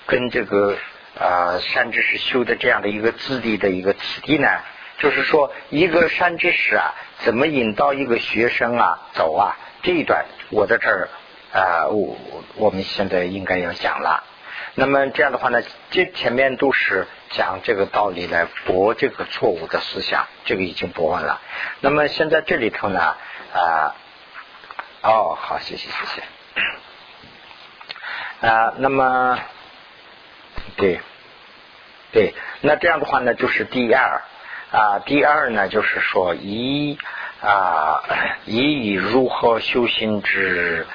[0.05, 0.77] 跟这个
[1.19, 4.47] 啊善知识修的这样的一个自地的一个此地呢，
[4.97, 9.57] 就是说一个山之石啊，怎么引导一个学生啊走啊？
[9.83, 11.09] 这一段我在这儿
[11.53, 12.17] 啊，我
[12.55, 14.23] 我们现在应该要讲了。
[14.75, 21.41] 那么这样的话呢，这前面都是讲这个道理来驳这个错误的思想，这个已经驳完了。
[21.79, 23.15] 那么现在这里头呢
[23.53, 23.95] 啊，
[25.01, 26.21] 哦，好，谢谢谢谢。
[28.47, 29.39] 啊，那么
[30.77, 30.99] 对
[32.11, 34.21] 对，那这样的话呢，就是第二
[34.71, 36.97] 啊，第二呢就是说一。
[37.41, 38.03] 啊，
[38.45, 40.85] 以以如何修行之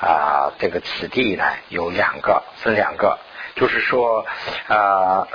[0.00, 0.52] 啊？
[0.60, 3.18] 这个此地呢，有两个，分两个，
[3.56, 4.24] 就是说
[4.68, 5.26] 啊，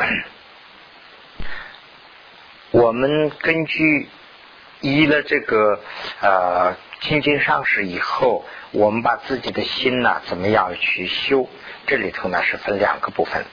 [2.72, 4.08] 我们根据
[4.80, 5.82] 依了这个
[6.22, 11.50] 呃清净上师以后，我们把自己的心呢，怎么样去修？
[11.88, 13.44] 这里头呢是分两个部分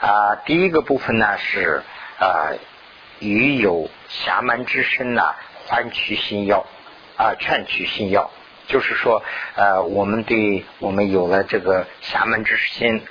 [0.00, 0.34] 啊。
[0.44, 1.84] 第一个部分呢是
[2.18, 2.50] 啊，
[3.20, 5.22] 与有侠蛮之身呢。
[5.68, 6.66] 安取心药
[7.16, 8.32] 啊，劝取心药，
[8.66, 9.22] 就是说，
[9.54, 13.02] 呃，我们对我们有了这个侠门之心，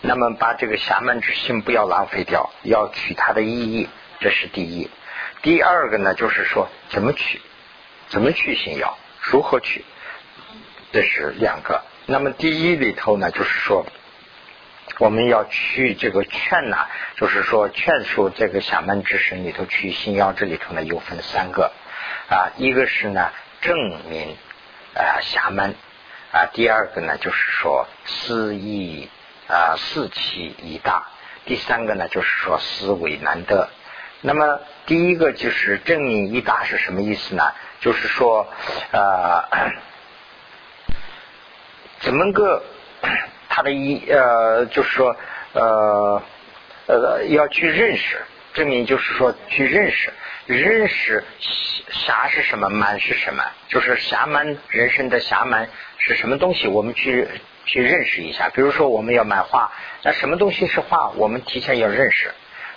[0.00, 4.90] 那么把这个侠门之心不要浪费掉，要取它的意义，这是第一。
[5.42, 7.40] 第二个呢，就是说怎么取，
[8.08, 9.84] 怎么取心药，如何取，
[10.90, 11.82] 这是两个。
[12.06, 13.86] 那么第一里头呢，就是说。
[14.98, 21.72] 我们要去这个劝呐，就是说劝说这个侠门之神里头去心要这里头呢，又分三个
[22.28, 23.30] 啊，一个是呢
[23.60, 23.76] 正
[24.08, 24.36] 名
[24.94, 25.76] 啊侠门
[26.32, 29.08] 啊，第二个呢就是说思义
[29.46, 31.06] 啊四气一大，
[31.46, 33.70] 第三个呢就是说思维难得。
[34.20, 37.52] 那么第一个就是正名一大是什么意思呢？
[37.80, 38.48] 就是说
[38.90, 39.48] 啊，
[42.00, 42.64] 怎么个？
[43.58, 45.16] 他的一呃，就是说
[45.52, 46.22] 呃
[46.86, 48.18] 呃，要去认识，
[48.54, 50.12] 证明就是说去认识，
[50.46, 51.24] 认识
[51.90, 57.26] 侠是什么，满是什么，就是侠满人生的侠满是什么东西，我们去
[57.66, 58.48] 去认识一下。
[58.50, 59.72] 比如说我们要买画，
[60.04, 62.30] 那什么东西是画，我们提前要认识，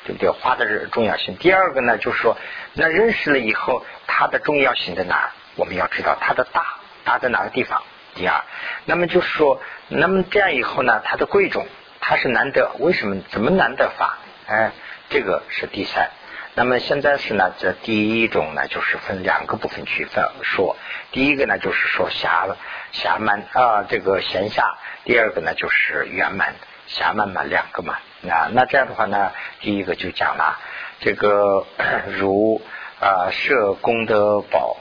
[0.07, 0.31] 对不对？
[0.31, 1.35] 画的重要性。
[1.37, 2.35] 第二个呢，就是说，
[2.73, 5.29] 那认识了以后，它的重要性在哪儿？
[5.57, 6.65] 我们要知道它的大
[7.03, 7.83] 大在哪个地方。
[8.15, 8.43] 第二，
[8.85, 11.65] 那么就是说，那么这样以后呢，它的贵重，
[11.99, 13.21] 它是难得，为什么？
[13.29, 14.17] 怎么难得法？
[14.47, 14.71] 哎，
[15.09, 16.09] 这个是第三。
[16.53, 20.75] 那么现在是呢，这第一种呢，就是分两个部分区分说。
[21.11, 22.45] 第一个呢，就是说狭
[22.91, 26.55] 狭满啊，这个闲暇；第二个呢，就是圆满
[26.87, 27.97] 狭满嘛，两个嘛。
[28.21, 30.59] 那那这样的话呢，第一个就讲了
[30.99, 31.65] 这个
[32.19, 32.61] 如
[32.99, 34.77] 啊设功德宝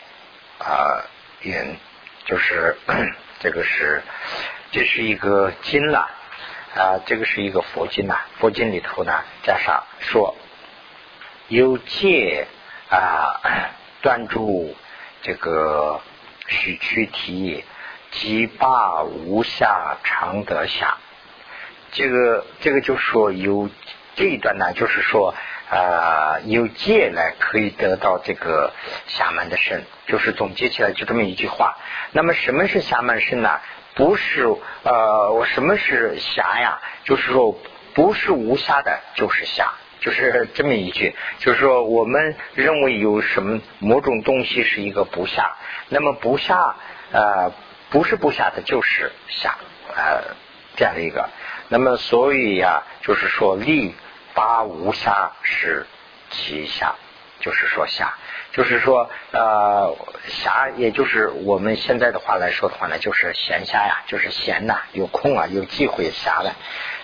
[0.59, 1.07] 啊
[1.43, 1.77] 云。
[2.31, 2.77] 就是
[3.40, 4.03] 这个是，
[4.71, 6.09] 这是一个经了
[6.77, 8.21] 啊，这个是一个佛经呐。
[8.38, 10.37] 佛经里头呢，加上说
[11.49, 12.47] 有戒
[12.88, 13.40] 啊，
[14.01, 14.77] 断住
[15.23, 16.01] 这个
[16.47, 17.64] 许躯体，
[18.12, 20.99] 即罢无下常得下。
[21.90, 23.69] 这个这个就说有
[24.14, 25.35] 这一段呢，就是说
[25.70, 28.72] 啊，有戒来可以得到这个
[29.06, 31.76] 侠门的身，就是总结起来就这么一句话。
[32.12, 33.61] 那么什么是侠门身呢？
[33.94, 34.46] 不是
[34.83, 36.80] 呃，我什么是侠呀？
[37.04, 37.56] 就是说
[37.94, 41.14] 不是无暇的，就是侠，就是这么一句。
[41.38, 45.56] 就是说我们认为有什么某种东西是一个不下，
[45.88, 46.74] 那么不下
[47.12, 47.52] 呃
[47.90, 49.56] 不是不下的，就是下
[49.94, 50.35] 呃
[50.76, 51.28] 这样的一个。
[51.68, 53.94] 那么所以呀，就是说利
[54.40, 55.87] 八无暇是
[56.31, 56.94] 其下，
[57.40, 58.14] 就是说下。
[58.53, 59.94] 就是说，呃，
[60.31, 66.57] 暇，也就是我们现在的话来说的话呢，就是闲暇呀，就是闲呐，有空啊，有机会暇了。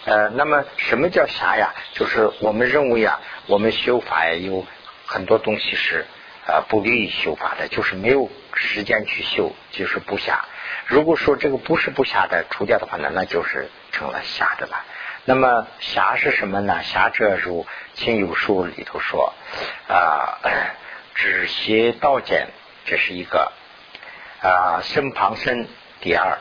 [0.07, 1.75] 呃，那么什么叫暇呀？
[1.93, 4.65] 就是我们认为啊，我们修法呀，有
[5.05, 6.07] 很多东西是
[6.47, 10.39] 呃不利于修法的，就是没有时间去修，就是不暇。
[10.87, 14.83] 如果说这个不是不暇的除掉的话呢，那就是成了暇的了。
[15.27, 16.83] 那么侠是什么呢？
[16.83, 19.35] 侠者如《亲友书》里头说
[19.89, 20.39] 啊。
[21.19, 22.49] 止邪道简，
[22.85, 23.51] 这是一个
[24.43, 25.67] 啊，身旁身
[26.03, 26.39] 第二，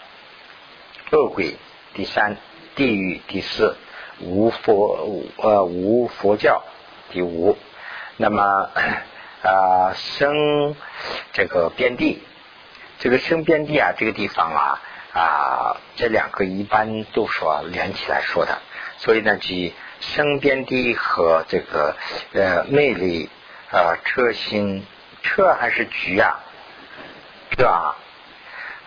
[1.12, 1.56] 恶鬼
[1.94, 2.36] 第三，
[2.76, 3.78] 地狱第四，
[4.20, 6.62] 无佛呃无佛教
[7.10, 7.58] 第五。
[8.18, 8.70] 那么
[9.44, 10.76] 啊，生
[11.32, 12.22] 这个边地，
[13.00, 14.82] 这个生边地啊，这个地方啊
[15.14, 18.60] 啊，这两个一般都说连起来说的，
[18.98, 21.96] 所以呢，即生边地和这个
[22.34, 23.30] 呃魅力。
[23.72, 24.86] 啊，车星
[25.22, 26.40] 车还是菊啊？
[27.50, 27.98] 车啊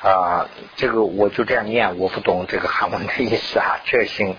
[0.01, 3.81] 啊，这个我就这样念，我不懂这个韩文的意思啊。
[3.85, 4.35] 车星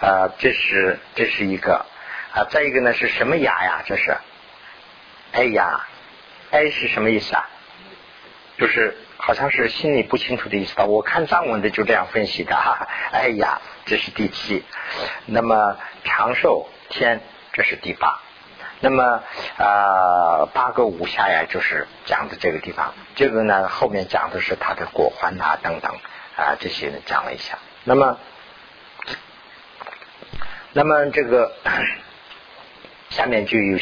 [0.00, 1.86] 啊，这是这是一个
[2.32, 3.82] 啊，再一个呢是什么牙呀？
[3.86, 4.16] 这是
[5.32, 5.86] 哎呀，
[6.50, 7.48] 哎是什么意思啊？
[8.58, 10.84] 就是好像是心里不清楚的意思吧？
[10.84, 12.54] 我看藏文的就这样分析的。
[12.54, 14.64] 哈 哎呀，这是第七。
[15.26, 17.20] 那么长寿天，
[17.52, 18.20] 这是第八。
[18.80, 19.22] 那么
[19.56, 22.92] 啊，八个五下呀，就是讲的这个地方。
[23.14, 25.92] 这个呢，后面讲的是他的果环啊等等
[26.36, 27.58] 啊，这些讲了一下。
[27.84, 28.18] 那么，
[30.74, 31.54] 那么这个
[33.08, 33.78] 下面就有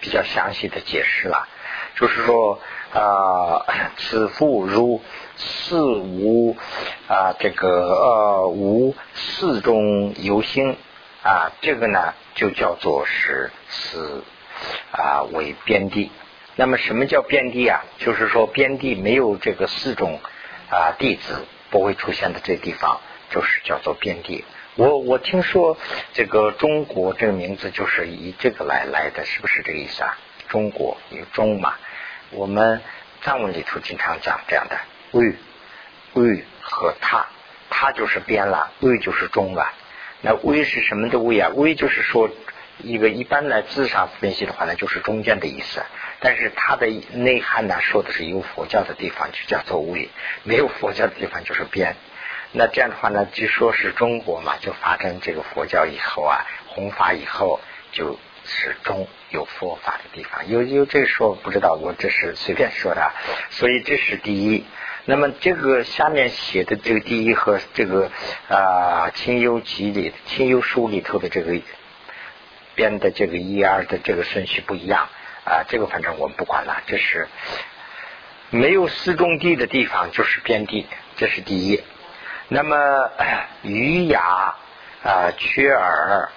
[0.00, 1.48] 比较详细的解释了，
[1.96, 2.60] 就是说
[2.94, 3.66] 啊，
[3.98, 5.02] 此复如
[5.36, 6.56] 四无
[7.08, 10.76] 啊，这个呃无四中有星
[11.22, 14.22] 啊，这个呢就叫做是四。
[14.92, 16.12] 啊，为边地。
[16.54, 17.82] 那么什么叫边地啊？
[17.98, 20.20] 就是说边地没有这个四种
[20.70, 24.44] 啊弟子不会出现的这地方，就是叫做边地。
[24.76, 25.76] 我我听说
[26.12, 30.16] 这个中国这个名字就是以这个来来的，是不是这个意思啊？
[30.48, 31.74] 中国有中嘛？
[32.34, 32.80] 我们
[33.22, 34.78] 藏文里头经常讲这样的，
[35.12, 35.34] 魏
[36.12, 37.26] 魏和他，
[37.70, 39.72] 他就是边了，魏就是中了。
[40.20, 41.50] 那魏是什么的魏啊？
[41.54, 42.30] 魏就是说。
[42.78, 45.80] 一个一般来字上分析的话呢，就是中间的意思。
[46.18, 50.10] 但是它的内涵呢，说的是有佛教的地方就叫做位，
[50.42, 51.94] 没有佛教的地方就是边。
[52.50, 57.60] 那这样的话呢，据说是中国嘛，就发展这个佛教以后啊，弘法以后
[57.92, 60.48] 就始终有佛法的地方。
[60.48, 63.12] 有有这说不知道，我这是随便说的。
[63.50, 64.64] 所以这是第一。
[65.04, 68.10] 那么这个下面写的这个第一和这个
[68.48, 71.60] 啊《清幽集》里《清幽书》里头的这个。
[72.76, 75.08] 编的这个一二的这个顺序不一样
[75.44, 76.82] 啊，这个反正我们不管了。
[76.88, 77.28] 这是
[78.50, 80.84] 没有四种地的地方就是边地，
[81.16, 81.84] 这是第一。
[82.48, 82.76] 那么
[83.62, 84.56] 余雅
[85.04, 86.32] 啊、缺耳、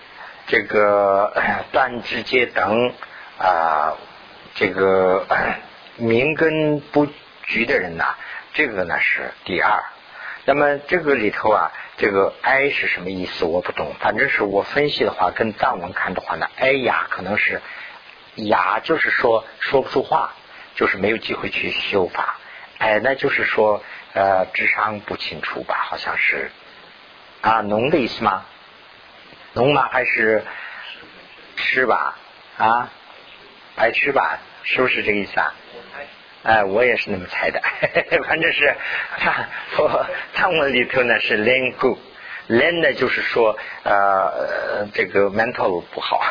[0.47, 1.33] 这个
[1.71, 2.91] 断肢节等
[3.37, 3.95] 啊，
[4.55, 5.25] 这个
[5.97, 7.07] 名根不
[7.43, 8.15] 局的人呐，
[8.53, 9.83] 这个呢是第二。
[10.45, 11.71] 那么这个里头啊。
[11.99, 13.43] 这个哀是什么意思？
[13.43, 13.95] 我不懂。
[13.99, 17.59] 反正是我分析的话，跟藏文看的话呢，哀哑可能是
[18.35, 20.35] 哑，就是说说不出话，
[20.75, 22.35] 就是没有机会去修法。
[22.77, 23.81] 哎，那就是说
[24.13, 25.75] 呃智商不清楚吧？
[25.89, 26.51] 好像是
[27.41, 28.45] 啊，聋的意思吗？
[29.57, 29.89] 聋吗？
[29.91, 30.43] 还是
[31.55, 32.15] 吃吧？
[32.57, 32.91] 啊，
[33.75, 34.39] 白吃吧？
[34.63, 35.53] 是不是这个意思啊？
[36.43, 37.59] 哎，我也是那么猜的，
[38.27, 38.75] 反正是
[39.17, 39.47] 他
[39.79, 40.05] 我
[40.35, 46.21] 藏文里头呢是 len gu，len 呢就是说呃这个 mental 不好，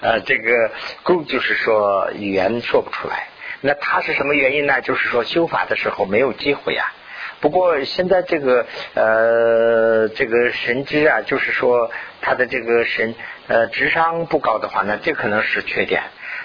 [0.00, 0.70] 呃这个
[1.04, 3.26] gu 就是说语言说不出来。
[3.60, 4.80] 那他是什么原因呢？
[4.80, 6.92] 就是说修法的时候没有机会呀。
[7.40, 13.14] 不过现在这个呃这个神知啊，就是说他的这个神
[13.48, 16.02] 呃智商不高的话呢，这可能是缺点。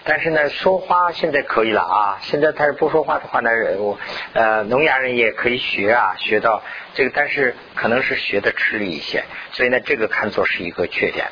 [0.08, 2.20] 但是呢，说话现在可以了啊。
[2.22, 3.98] 现在他是不说话的话呢，我
[4.34, 6.62] 呃，聋哑人也可以学啊，学到
[6.94, 11.26] 这个，但是可能是学的吃力一些，所以呢，这个看作是一个缺点。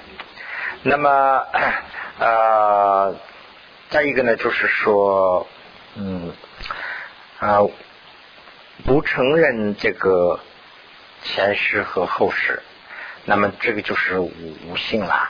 [0.82, 1.46] 那么
[2.20, 3.16] 呃，
[3.90, 5.46] 再一个呢，就是说，
[5.96, 6.34] 嗯
[7.38, 7.60] 啊，
[8.86, 10.42] 不承认这个
[11.24, 12.62] 前世和后世，
[13.24, 14.32] 那么这个就是无
[14.68, 15.30] 无性了。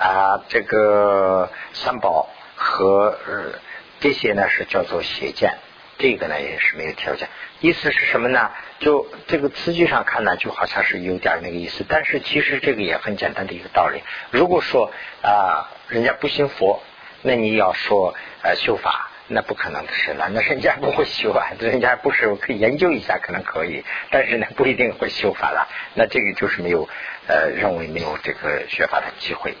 [0.00, 3.58] 啊，这个三宝和呃
[4.00, 5.58] 这些呢是叫做邪见，
[5.98, 7.28] 这个呢也是没有条件。
[7.60, 8.50] 意思是什么呢？
[8.80, 14.02] 就这个词句上看呢，就好像是有点那个意思，但是其实这个也很简单的一个道理。
[14.30, 14.92] 如果说
[15.22, 16.82] 啊，人家不信佛，
[17.22, 19.07] 那你要说呃修法。
[19.30, 25.68] 那不可能的事了，那人家不会修啊， 人家不是可以研究一下，可能可以，但是呢不一定会修法了。
[25.94, 26.88] 那这个就是没有
[27.26, 29.54] 呃认为没有这个学法的机会。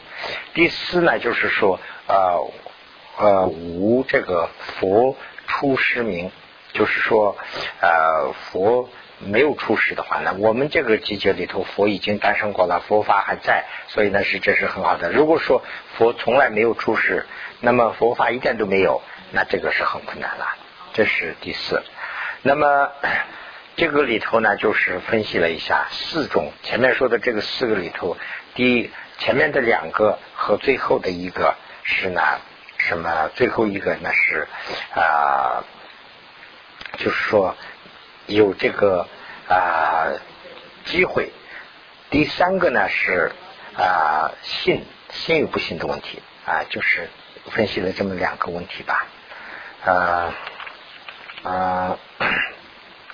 [0.54, 2.50] 第四呢，就是说呃
[3.18, 4.48] 呃无这个
[4.80, 5.14] 佛
[5.46, 6.30] 出师名，
[6.72, 7.36] 就是说
[7.82, 8.88] 呃佛
[9.18, 15.12] 没有出世的话，那我们这个季节里头佛已经诞生过了，佛法还在，所以呢是这是很好的。
[15.12, 15.62] 如果说
[15.98, 17.26] 佛从来没有出世，
[17.60, 19.02] 那么佛法一点都没有。
[19.32, 20.56] 那这个是很困难了，
[20.92, 21.82] 这是第四。
[22.42, 22.90] 那么
[23.76, 28.16] 这个里头呢，就是分析了一下四种前面说的这个四个里头，
[28.54, 31.54] 第一前面的两个和最后的一个
[31.84, 32.20] 是呢
[32.78, 33.30] 什么？
[33.34, 34.48] 最后一个呢是
[34.94, 35.62] 啊，
[36.96, 37.54] 就是说
[38.26, 39.06] 有这个
[39.48, 40.12] 啊
[40.84, 41.30] 机会。
[42.10, 43.32] 第三个呢是
[43.76, 47.10] 啊信信与不信的问题啊，就是
[47.50, 49.06] 分析了这么两个问题吧。
[49.88, 50.34] 啊
[51.44, 51.98] 啊，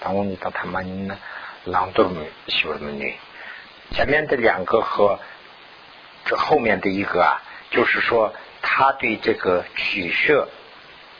[0.01, 1.17] 当我们到他们呢，
[1.65, 3.15] 朗读们修了们女，
[3.93, 5.21] 前面的两个和
[6.25, 10.49] 这后面的一个啊，就是说他对这个取舍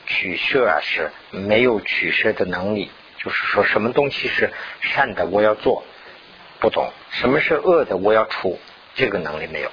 [0.05, 4.51] 取舍啊是没有取舍的能力，就是说什么东西是
[4.81, 5.85] 善的我要做
[6.59, 8.59] 不懂，什么是恶的我要除
[8.95, 9.71] 这个能力没有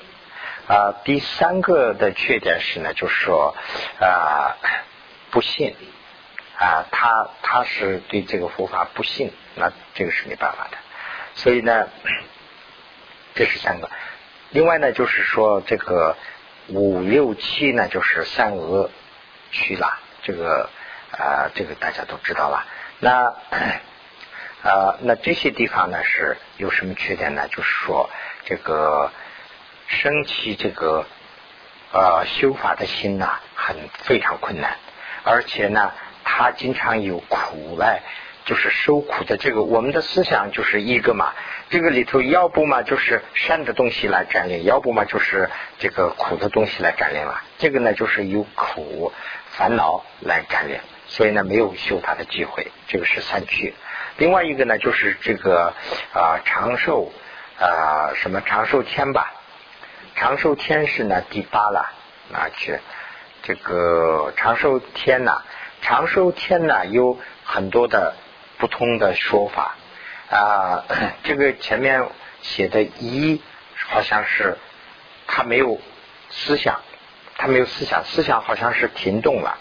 [0.68, 0.94] 啊。
[1.04, 3.56] 第三个的缺点是呢，就是说
[3.98, 4.54] 啊。
[5.32, 5.74] 不信
[6.58, 10.76] 啊，他他是对这个佛法不信，那这个是没办法的。
[11.34, 11.88] 所以呢，
[13.34, 13.90] 这是三个。
[14.50, 16.16] 另外呢，就是说这个
[16.68, 18.90] 五六七呢，就是三恶
[19.50, 19.98] 趣了。
[20.22, 20.68] 这个
[21.10, 22.64] 啊，这个大家都知道了。
[23.00, 23.34] 那
[24.62, 27.48] 啊，那这些地方呢是有什么缺点呢？
[27.48, 28.10] 就是说
[28.44, 29.10] 这个
[29.88, 31.06] 升起这个
[31.92, 34.76] 呃修法的心呐，很非常困难。
[35.24, 35.92] 而且呢，
[36.24, 38.02] 他经常有苦来，
[38.44, 39.62] 就是受苦的这个。
[39.62, 41.32] 我们的思想就是一个嘛，
[41.70, 45.48] 这个里头要不嘛就是善的东西来占领，要不嘛就是
[45.78, 47.42] 这个苦的东西来占领了。
[47.58, 49.12] 这个呢就是由苦
[49.52, 52.72] 烦恼来占领，所以呢没有修他的机会。
[52.88, 53.74] 这个是三区。
[54.16, 55.72] 另外一个呢就是这个
[56.12, 57.12] 啊长寿
[57.58, 59.32] 啊什么长寿天吧，
[60.16, 61.92] 长寿天是呢第八了
[62.32, 62.78] 啊去。
[63.42, 65.42] 这个长寿天呐，
[65.80, 68.14] 长寿天呐有很多的
[68.58, 69.76] 不同的说法
[70.30, 70.84] 啊。
[71.24, 72.06] 这个前面
[72.40, 73.42] 写的一
[73.74, 74.58] 好像是
[75.26, 75.80] 他没有
[76.30, 76.80] 思想，
[77.36, 79.58] 他没有思想，思想好像是停动了。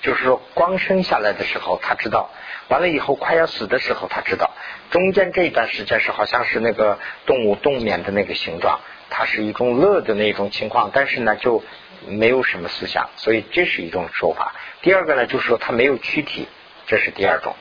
[0.00, 2.30] 就是说，光生下来的时候他知道，
[2.68, 4.52] 完了以后快要死的时候他知道，
[4.92, 8.78] 中间这一段时间是好像是那个动物冬眠的那个形状，
[9.10, 11.64] 它是一种乐的那种情况，但是呢就。
[12.06, 14.54] 没有什么思想，所以这是一种说法。
[14.82, 16.48] 第二个呢，就是说他没有躯体，
[16.86, 17.54] 这是第二种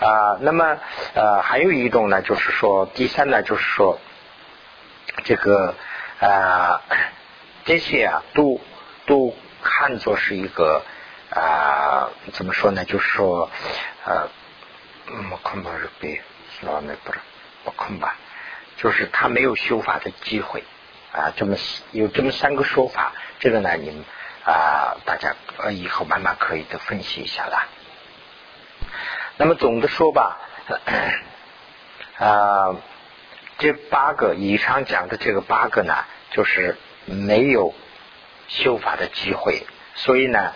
[0.00, 0.38] 啊。
[0.40, 0.78] 那么
[1.14, 3.98] 呃，还有一种呢，就是说第三呢，就是说
[5.24, 5.74] 这个
[6.20, 6.82] 啊
[7.64, 8.60] 这些啊都
[9.06, 10.82] 都看作是一个
[11.30, 12.84] 啊怎么说呢？
[12.84, 13.50] 就是说
[14.04, 14.28] 呃，
[15.30, 16.20] 我看吧，是别
[16.62, 17.18] 老那不是
[17.64, 18.16] 我看吧，
[18.76, 20.62] 就是他没有修法的机会。
[21.16, 21.56] 啊，这么
[21.92, 24.04] 有这么三个说法，这个呢，你们
[24.44, 27.66] 啊，大家呃以后慢慢可以的分析一下啦。
[29.38, 30.38] 那么总的说吧，
[32.18, 32.76] 啊，
[33.56, 37.74] 这八个以上讲的这个八个呢，就是没有
[38.48, 40.52] 修法的机会，所以呢，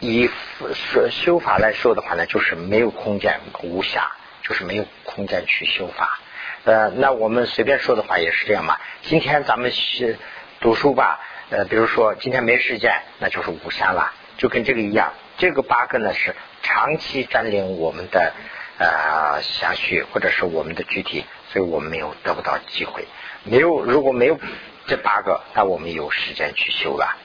[0.00, 0.28] 以
[0.74, 4.08] 说修法来说的话呢，就是没有空间无暇，
[4.42, 6.18] 就是没有空间去修法。
[6.64, 8.76] 呃，那我们随便说的话也是这样嘛。
[9.02, 10.18] 今天咱们是
[10.60, 15.14] 读书吧，呃，比如说今天没时间，那就是无暇了，就跟这个一样。
[15.38, 18.34] 这个八个呢是长期占领我们的
[18.78, 23.06] 呃想绪或者是我们的具体，所以我们没有得不到机会。
[23.44, 24.38] 没有如果没有
[24.86, 27.16] 这八个，那我们有时间去修了。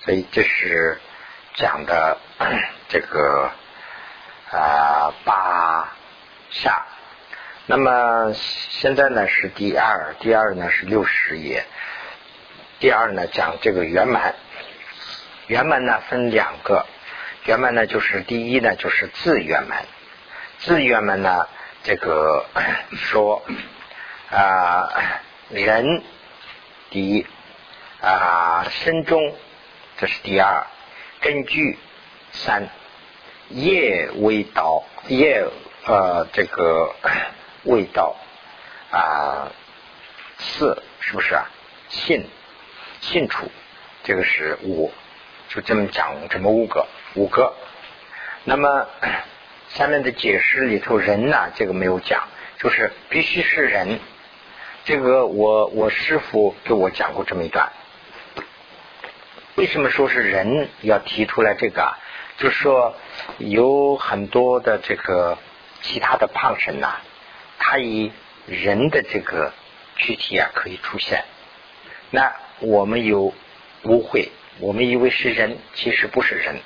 [0.00, 1.00] 所以这是
[1.54, 2.18] 讲的
[2.90, 3.52] 这个
[4.50, 5.92] 啊八
[6.50, 6.84] 下。
[7.66, 11.64] 那么现在呢是第二，第二呢是六十页。
[12.80, 14.34] 第二呢讲这个圆满，
[15.46, 16.84] 圆满呢分两个，
[17.44, 19.84] 圆满呢就是第一呢就是自圆满，
[20.58, 21.46] 自圆满呢
[21.84, 22.46] 这个
[22.96, 23.44] 说
[24.28, 26.02] 啊人
[26.90, 27.26] 第一
[28.00, 29.36] 啊身中
[29.98, 30.66] 这是第二，
[31.20, 31.78] 根据
[32.32, 32.68] 三
[33.50, 35.46] 业为道业
[35.86, 36.92] 呃这个。
[37.64, 38.16] 味道
[38.90, 39.50] 啊，
[40.38, 41.44] 四是不是啊？
[41.88, 42.26] 信
[43.00, 43.50] 信处，
[44.02, 44.90] 这个是五，
[45.48, 47.54] 就这么讲这么五个五个。
[48.44, 48.88] 那么
[49.70, 54.00] 下面的解释里头，人呢这个没有讲，就是必须是人。
[54.84, 57.70] 这个我我师傅给我讲过这么一段。
[59.54, 61.94] 为什么说是人要提出来这个？
[62.38, 62.96] 就是说
[63.38, 65.38] 有很多的这个
[65.82, 66.96] 其他的胖神呐。
[67.64, 68.10] 它以
[68.46, 69.52] 人的这个
[69.96, 71.22] 躯体啊可以出现，
[72.10, 73.32] 那我们有
[73.84, 76.56] 污秽，我们以为是人，其实不是人。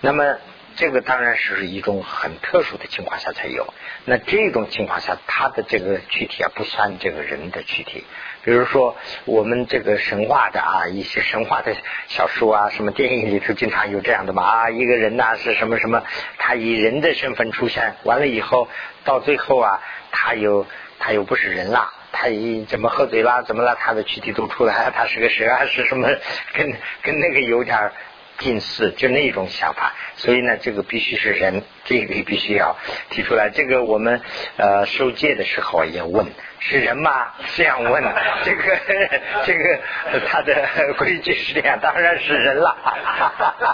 [0.00, 0.38] 那么
[0.74, 3.72] 这个当然是一种很特殊的情况下才有。
[4.04, 8.04] 那这种情况下，它的这个躯体啊不算这个人的躯体。
[8.46, 11.74] 比如说我们这个神话的啊一些神话的
[12.06, 16.02] 小说啊，什么电影里头经常有这样的嘛啊，一个人呐是什么什么，
[16.38, 18.68] 他以人的身份出现，完了以后
[19.04, 19.80] 到最后啊。
[20.18, 20.64] 他又
[20.98, 23.76] 他又不是人啦，他一怎么喝醉啦，怎么了？
[23.78, 26.08] 他的躯体都出来，他是个蛇还是什么？
[26.54, 26.72] 跟
[27.02, 27.92] 跟那个有点
[28.38, 29.94] 近似，就那种想法。
[30.16, 32.76] 所以呢，这个必须是人，这个必须要
[33.10, 33.50] 提出来。
[33.50, 34.20] 这个我们
[34.56, 36.26] 呃受戒的时候也问。
[36.58, 37.10] 是人吗？
[37.54, 38.02] 这样问，
[38.42, 38.78] 这个
[39.44, 39.78] 这个
[40.26, 42.76] 他的规矩是这样，当然是人了。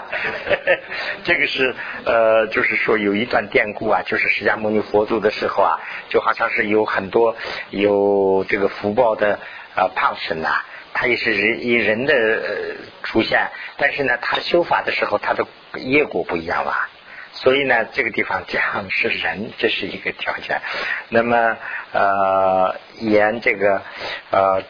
[1.23, 1.73] 这个是
[2.05, 7.35] 呃，就是说有一段典故啊，就是释迦牟尼佛祖的时候啊，就好像是有很多
[7.69, 9.39] 有这个福报的
[9.75, 10.61] 呃胖神呐，
[10.93, 15.45] 他也是人以人的呃出现，但是呢，他修法的时候他的
[15.79, 16.89] 业果不一样吧。
[17.35, 20.61] 所以呢，这个地方讲是人，这是一个条件。
[21.09, 21.57] 那么
[21.91, 23.81] 呃，言这个
[24.29, 24.61] 呃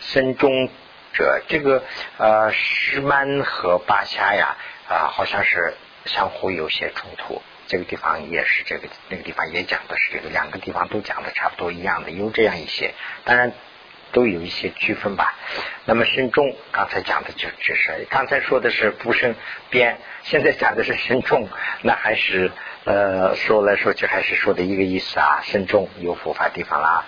[0.00, 0.68] 身中
[1.14, 1.82] 者，这个
[2.18, 5.72] 呃石曼和八下呀啊，好像是
[6.04, 7.40] 相互有些冲突。
[7.68, 12.92] 这个地方也是这个那个地方也讲的是这个，两个地方都讲的差不多一样的，有这样一些。
[13.24, 13.52] 当然。
[14.12, 15.34] 都有一些区分吧。
[15.84, 19.34] 那么身中，刚才讲的就只是刚才说的是不生
[19.70, 21.48] 边，现在讲的是身中，
[21.82, 22.50] 那还是
[22.84, 25.40] 呃说来说去还是说的一个意思啊。
[25.42, 27.04] 身中有佛法地方啦，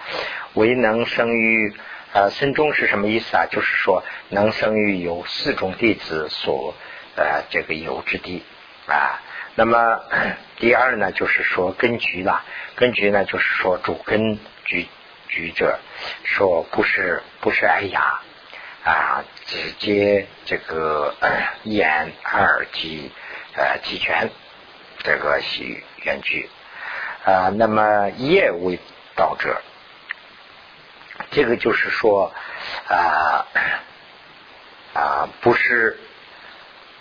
[0.55, 1.75] 唯能生于
[2.13, 3.47] 呃身中是什么意思啊？
[3.51, 6.75] 就是说能生于有四种弟子所
[7.17, 8.43] 呃这个有之地
[8.87, 9.21] 啊。
[9.55, 10.01] 那么
[10.57, 12.45] 第二呢，就是说根局啦，
[12.75, 14.87] 根局呢就是说主根局。
[15.33, 15.79] 举者
[16.25, 18.21] 说不是不是哎呀
[18.85, 21.15] 啊，直接这个
[21.63, 23.11] 眼耳及
[23.57, 24.31] 呃齐全，
[24.99, 26.51] 这个是原句
[27.25, 27.49] 啊。
[27.49, 28.79] 那么业为
[29.17, 29.63] 道者，
[31.31, 32.31] 这个就是说
[32.89, 33.47] 啊
[34.93, 35.99] 啊不是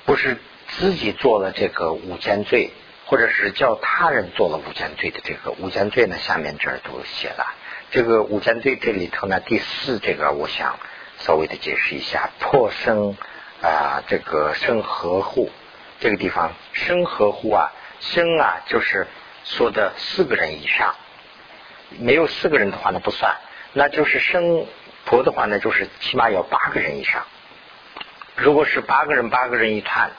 [0.06, 0.38] 不是
[0.70, 2.72] 自己做了这个五千罪，
[3.08, 7.56] 或者是叫他人做了五千罪的这个五千罪呢，下面这儿都写了。
[7.92, 10.80] 这个五战队这里头呢，第四这个我想
[11.20, 13.18] 稍微的解释一下，破生
[13.62, 15.52] 啊，这个生合户
[16.00, 19.08] 这个地方生合户啊，生啊就是
[19.44, 20.96] 说的四个人以上，
[22.00, 23.36] 没有四个人的话呢不算，
[23.74, 24.66] 那就是生
[25.04, 27.26] 婆的话呢，就是起码要八个人以上。
[28.38, 30.12] 如果是八个人八个人一团，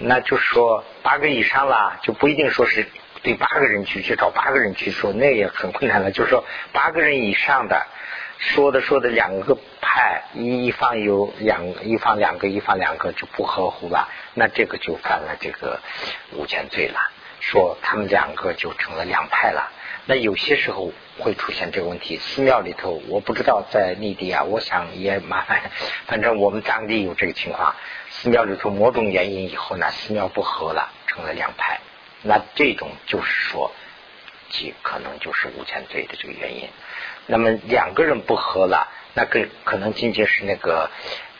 [0.00, 2.88] 那就说八个以上啦，就不一定说是。
[3.24, 6.12] 对八个人去去找八个人去说，那也很困难了。
[6.12, 7.86] 就是说，八个人以上的
[8.38, 15.80] 说的说的两个派，一方有两一方两个，一方两个就不合乎了，那这个就犯了这个
[16.34, 17.00] 五千罪了。
[17.40, 19.72] 说他们两个就成了两派了。
[20.06, 22.18] 那有些时候会出现这个问题。
[22.18, 25.70] 寺庙里头，我不知道在内地啊，我想也麻烦。
[26.06, 27.74] 反正我们当地有这个情况，
[28.10, 31.80] 寺庙里头某种原因以后呢，寺庙不和了，成了两派。
[32.26, 33.70] 那这种就是说，
[34.48, 36.70] 极可能就是无间罪的这个原因。
[37.26, 40.90] 那么两个人不和了，那个可能仅仅是那个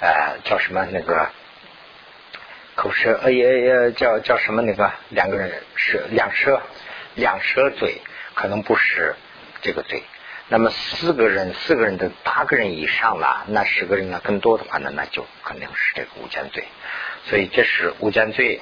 [0.00, 1.30] 呃叫什么那个
[2.74, 6.60] 口舌呃也也叫叫什么那个两个人是两舌
[7.14, 8.02] 两舌嘴，
[8.34, 9.16] 可能不是
[9.62, 10.02] 这个罪。
[10.48, 16.64] 那么四个人四个人的八个人以上了，那十个人呢更多的话呢，那就肯定是这个无间罪。
[17.24, 18.60] 所以这是无间罪。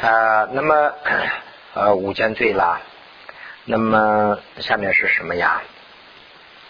[0.00, 0.92] 啊，那么
[1.74, 2.80] 呃五件罪啦，
[3.64, 5.62] 那么下面是什么呀？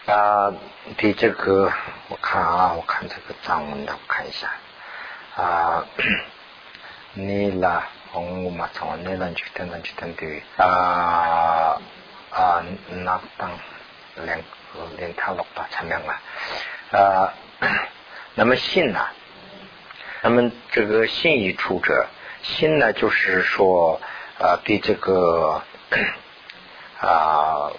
[0.06, 0.52] 啊，
[0.96, 1.72] 对这个
[2.08, 4.48] 我看啊，我看这个藏文的，我看一下
[5.36, 5.84] 啊，
[7.14, 11.80] 你啦，红我嘛从你那去等等去等对啊
[12.32, 13.50] 啊那当
[14.16, 14.42] 连
[14.96, 17.32] 连他六吧，前面啊啊，
[18.34, 19.06] 那 么信呢？
[20.22, 22.06] 那么这个信一出者，
[22.42, 24.00] 心呢就是说
[24.38, 25.62] 啊，对这个
[27.00, 27.72] 啊。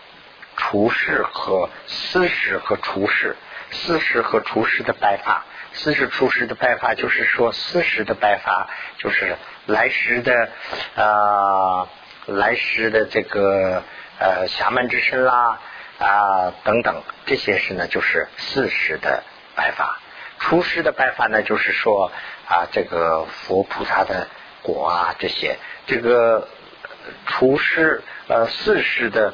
[0.57, 3.35] 厨师和私事和厨师，
[3.71, 5.43] 私事和厨师的拜法，
[5.73, 9.35] 私事厨师的拜法就是说，私事的拜法就是
[9.65, 10.49] 来时的
[10.95, 11.89] 啊，
[12.27, 13.83] 来时的这个
[14.19, 15.59] 呃侠门之身啦
[15.97, 19.23] 啊等等这些事呢，就是四时的
[19.55, 19.99] 拜法。
[20.39, 22.11] 厨师的拜法呢，就是说
[22.47, 24.27] 啊，这个佛菩萨的
[24.61, 25.57] 果啊这些，
[25.87, 26.47] 这个
[27.25, 29.33] 厨师呃四时的。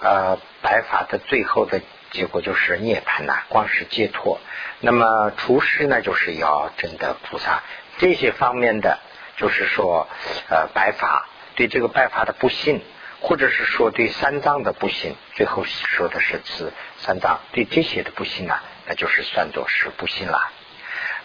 [0.00, 1.80] 呃，白法的最后的
[2.10, 4.38] 结果就是涅槃呐，光是解脱。
[4.80, 7.62] 那么厨师呢，就是要真的菩萨
[7.96, 8.98] 这些方面的，
[9.38, 10.06] 就是说
[10.50, 12.82] 呃白法对这个白法的不信，
[13.22, 20.50] 或者是说对三藏的不信，最后说的是此三藏对这些的不信呢，那就是算作是不信了。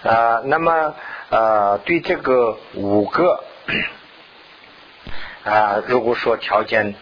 [0.04, 0.96] 呃，那么
[1.30, 3.44] 呃对这个五个
[5.44, 6.96] 啊，如果说条件。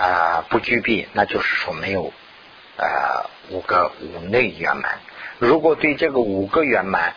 [0.00, 2.10] 啊，不具备，那就是说没有
[2.78, 4.98] 啊五个五内圆满。
[5.38, 7.12] 如果对这个五个圆满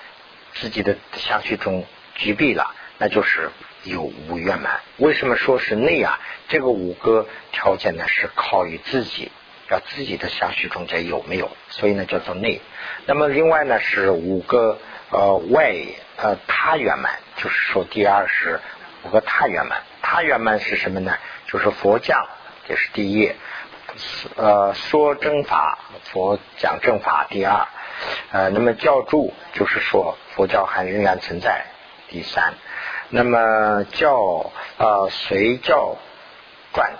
[0.55, 3.51] 自己的相续中具备了，那就是
[3.85, 4.81] 有五圆满。
[4.97, 6.19] 为什么说是内啊？
[6.49, 9.31] 这个五个条件呢，是靠于自己，
[9.69, 12.59] 要自己的相续中间有没有，所以呢叫做内。
[13.05, 14.77] 那么另外呢是五个
[15.13, 15.73] 呃外
[16.17, 18.59] 呃他圆满，就是说第二是
[19.03, 19.83] 五个他圆满。
[20.01, 21.13] 他圆满是什么呢？
[21.47, 22.27] 就是佛教。
[22.67, 23.31] 这是第一，
[24.37, 27.27] 呃，说正法，佛讲正法。
[27.29, 27.67] 第二，
[28.31, 31.65] 呃，那么教主就是说佛教还仍然存在。
[32.07, 32.53] 第三，
[33.09, 35.97] 那么教呃随教
[36.73, 36.93] 传，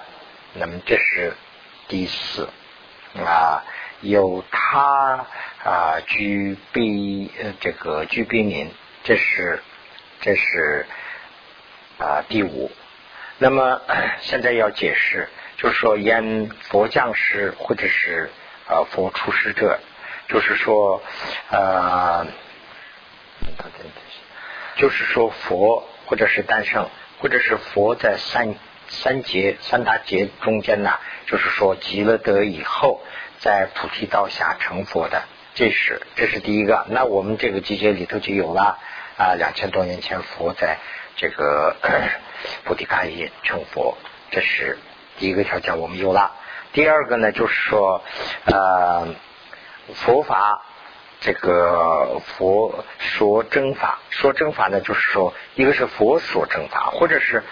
[0.53, 1.33] 那么这是
[1.87, 2.49] 第四
[3.25, 3.63] 啊，
[4.03, 5.25] 有他
[5.63, 8.69] 啊具备呃这个具备名，
[9.03, 9.59] 这是
[10.21, 10.85] 这是
[11.97, 12.71] 啊第五。
[13.39, 13.81] 那么
[14.21, 15.27] 现在要解释。
[15.55, 18.29] 就是说，演佛降世或者是
[18.67, 19.79] 呃佛出世者，
[20.27, 21.01] 就是说
[21.49, 22.25] 呃，
[24.75, 26.89] 就是说佛或者是诞生，
[27.19, 28.55] 或者是佛在三
[28.89, 33.01] 三劫三大劫中间呢，就是说极乐德以后，
[33.43, 35.23] 在菩提道下成佛的，
[35.53, 36.85] 这是这是第一个。
[36.89, 38.79] 那我们这个季节里头就有了
[39.17, 40.77] 啊，两千多年前佛在
[41.17, 41.75] 这个
[42.63, 43.97] 菩提伽耶成佛，
[44.31, 44.79] 这是。
[45.19, 46.31] 第一个条件我们有了，
[46.71, 48.01] 第二个呢，就是说，
[48.45, 49.13] 呃，
[49.93, 50.63] 佛法
[51.19, 57.43] 这个佛说真法，说真法呢，就是说，一个是佛说正法，或者是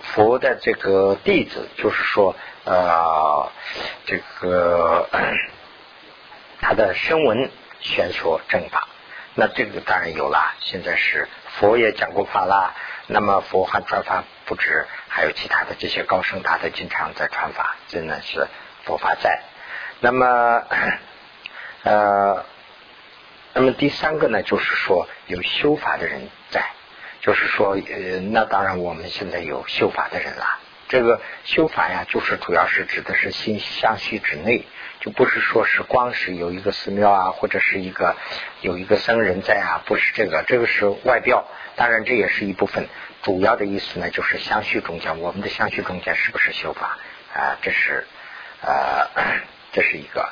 [0.00, 2.36] 佛的这个弟子，就是说，
[2.66, 3.50] 呃，
[4.04, 5.08] 这个
[6.60, 7.50] 他的声闻
[7.80, 8.88] 宣说正法，
[9.34, 10.54] 那这个当然有了。
[10.60, 12.74] 现在是佛也讲过法啦，
[13.06, 14.24] 那么佛还传法。
[14.48, 18.46] 不止，还有其他的这些高僧大德经常在传法，真的是
[18.84, 19.42] 佛法在。
[19.98, 20.62] 那么，
[21.82, 22.44] 呃，
[23.54, 26.64] 那么第三个呢，就是说有修法的人在，
[27.20, 30.58] 就是说，呃，那当然我们现在有修法的人了。
[30.88, 34.64] 这个修法呀，就是主要是指的是心相续之内，
[35.00, 38.16] 就不是说是光是有一个寺庙啊，或者是一个
[38.60, 42.88] 有一个僧人在啊，不是这个，这个是外表，当然这也是一部分。
[43.22, 46.96] 主要的意思呢，就是相续中间，我们的相续中间是不是修法
[47.34, 47.58] 啊？
[47.60, 48.06] 这是
[48.62, 49.08] 呃，
[49.72, 50.28] 这是一个。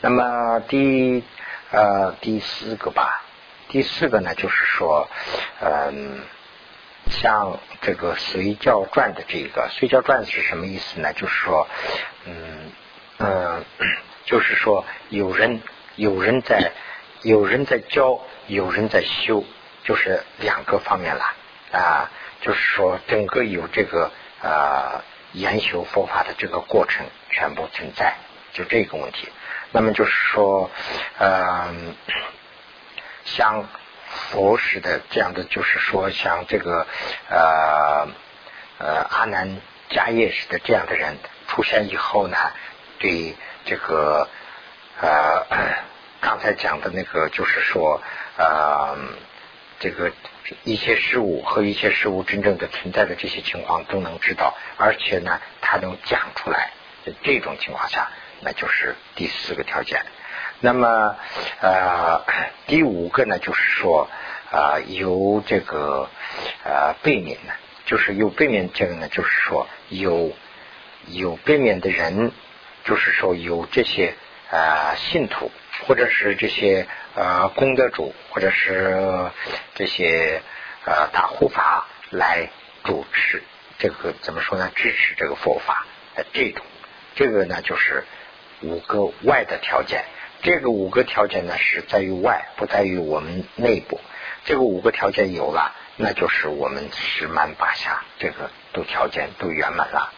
[0.00, 1.24] 那么第
[1.72, 3.24] 呃第四个吧，
[3.68, 5.08] 第四个呢，就是说，
[5.60, 6.20] 嗯，
[7.10, 11.12] 像这个随教传的这个随教传是什么意思呢？
[11.12, 11.66] 就是说，
[12.24, 12.72] 嗯
[13.18, 13.64] 嗯，
[14.26, 15.62] 就是说有人
[15.96, 16.72] 有人在
[17.22, 19.44] 有人在教，有人在修，
[19.84, 21.24] 就是两个方面了
[21.72, 22.10] 啊。
[22.42, 24.10] 就是说，整个有这个
[24.42, 25.02] 呃
[25.32, 28.14] 研修佛法的这个过程全部存在，
[28.52, 29.28] 就这个问题。
[29.72, 30.70] 那么就是说，
[31.18, 31.94] 嗯，
[33.24, 33.68] 像
[34.16, 36.86] 佛式的这样的，就是说像这个
[37.28, 38.08] 呃
[38.78, 39.60] 呃阿难
[39.90, 41.16] 迦叶式的这样的人
[41.48, 42.36] 出现以后呢，
[42.98, 44.28] 对这个
[45.00, 45.46] 呃
[46.20, 48.02] 刚才讲的那个，就是说
[48.36, 48.96] 呃
[49.78, 50.10] 这个
[50.64, 56.70] 一切事物和一切事物真正的存在的这些情况都能知道，而且呢，他能讲出来。
[57.22, 58.10] 这种情况下，
[58.40, 60.04] 那就是第四个条件。
[60.60, 61.16] 那么
[61.60, 62.24] 呃，
[62.66, 64.08] 第五个呢，就是说
[64.50, 66.08] 啊，有这个
[66.64, 67.52] 呃背面呢，
[67.84, 70.32] 就是有背面这个呢，就是说有
[71.08, 72.32] 有背面的人，
[72.84, 74.14] 就是说有这些
[74.50, 75.50] 啊信徒，
[75.86, 79.30] 或者是这些呃功德主，或者是
[79.74, 80.40] 这些
[80.86, 82.48] 呃大护法来
[82.82, 83.42] 主持
[83.78, 84.70] 这个怎么说呢？
[84.74, 86.64] 支持这个佛法的这种，
[87.14, 88.04] 这个呢就是
[88.62, 90.06] 五个外的条件。
[90.42, 94.00] 这个五个条件呢，是在于外，不在于我们内部。
[94.44, 100.12] 这个五个条件有了，那就是我们十满八下，这个都条件都圆满了。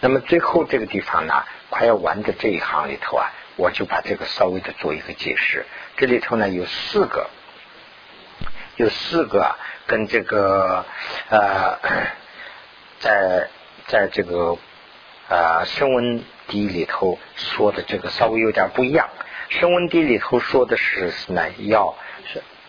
[0.00, 5.66] 那么最后这个地方呢，快要完的这一行里头啊，我就把这个稍微的做一个解释。
[5.96, 7.28] 这里头呢有四个，
[8.76, 9.56] 有四个
[9.86, 10.84] 跟这个
[11.28, 11.78] 呃，
[13.00, 13.48] 在
[13.86, 14.58] 在这个
[15.28, 19.08] 呃声闻底里头说的这个稍微有点不一样。
[19.60, 21.94] 声闻地里头说的是呢，要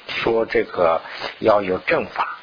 [0.10, 1.02] 说这个
[1.40, 2.38] 要有正法，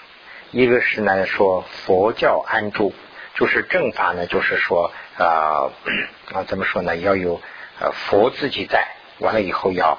[0.51, 2.95] 一个是呢说佛教安住，
[3.35, 5.69] 就是正法呢，就是说 啊
[6.33, 6.97] 啊怎么说呢？
[6.97, 7.39] 要有
[7.81, 8.89] 呃佛自己在，
[9.19, 9.99] 完了以后要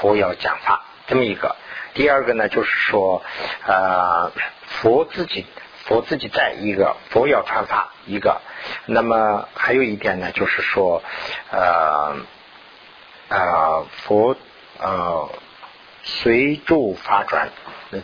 [0.00, 1.54] 佛要讲法这么一个。
[1.94, 3.22] 第二个呢，就是说
[3.64, 4.32] 啊
[4.66, 5.46] 佛自己
[5.84, 8.40] 佛自己在一个佛要传法一个。
[8.86, 11.00] 那么还有一点呢，就是说
[11.52, 12.16] 呃。
[13.28, 14.36] 啊，佛
[14.80, 15.28] 啊，
[16.02, 17.50] 随住发转，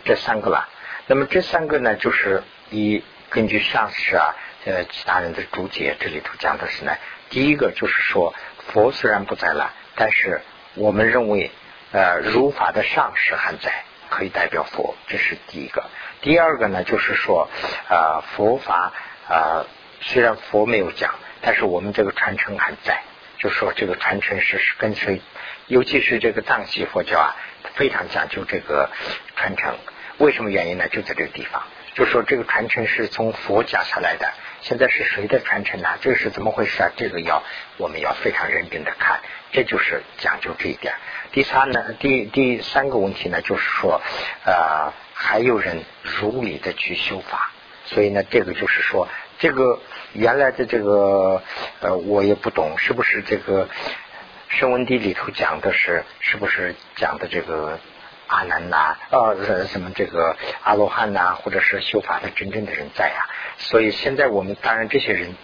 [0.05, 0.69] 这三个吧。
[1.07, 6.93] 那么这三个呢，就是以根据上师啊，呃，其他人的注解，这里头讲的是呢，
[7.31, 8.35] 第一个就是说，
[8.69, 10.43] 佛虽然不在了，但是
[10.75, 11.51] 我们认为，
[11.93, 15.85] 呃，如法的上师还在，可以代表佛，这是第一个。
[16.21, 17.49] 第二个呢，就是说，
[17.89, 18.93] 啊，佛法
[19.29, 19.65] 啊，
[20.01, 23.03] 虽然佛没有讲，但是我们这个传承还在。
[23.45, 25.21] 就说这个传承是是跟随，
[25.67, 27.37] 尤其是这个藏系佛教啊，
[27.75, 28.89] 非常讲究这个
[29.37, 29.77] 传承。
[30.17, 30.89] 为什么原因呢？
[30.89, 34.33] 就在这个地方，就说这个传承是从佛讲下来的。
[34.63, 35.91] 现在是谁的传承呢？
[36.01, 36.89] 这是怎么回事啊？
[36.97, 37.43] 这个要
[37.77, 39.21] 我们要非常认真的看，
[39.53, 40.95] 这就是讲究这一点。
[41.33, 44.01] 第三呢，第第三个问题呢，就是说，
[44.47, 47.51] 呃，还有人如理的去修法，
[47.85, 49.07] 所以呢，这个就是说。
[49.39, 49.81] 这个
[50.13, 51.43] 原来的这个
[51.81, 53.69] 呃，我也不懂，是不是这个
[54.49, 57.79] 声闻地里头讲的是，是不是讲的这个
[58.29, 63.27] 阿难呐，呃，什么这个阿罗汉呐，或者是修法的真正的人在呀？
[63.59, 65.35] 所以现在我们当然这些人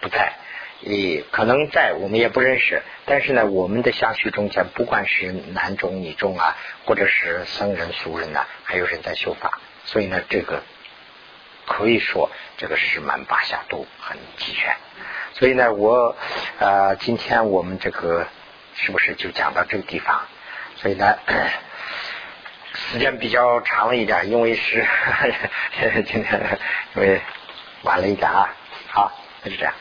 [0.00, 0.34] 不在，
[0.80, 2.82] 也可能在，我们也不认识。
[3.06, 10.62] 但是呢，我们的相续中间，不管是男众女众啊，或者是僧人俗人呐，还有人在修法，所以呢，这个。
[11.68, 14.74] 可以说这个十门八下都很齐全，
[15.34, 16.16] 所以呢，我
[16.58, 18.26] 呃，今天我们这个
[18.74, 20.22] 是不是就讲到这个地方？
[20.76, 21.18] 所以呢，
[22.74, 24.86] 时间比较长了一点，因为是
[26.06, 26.58] 今 天
[26.94, 27.20] 因为
[27.82, 28.48] 晚了一点啊。
[28.88, 29.74] 好，那就这样。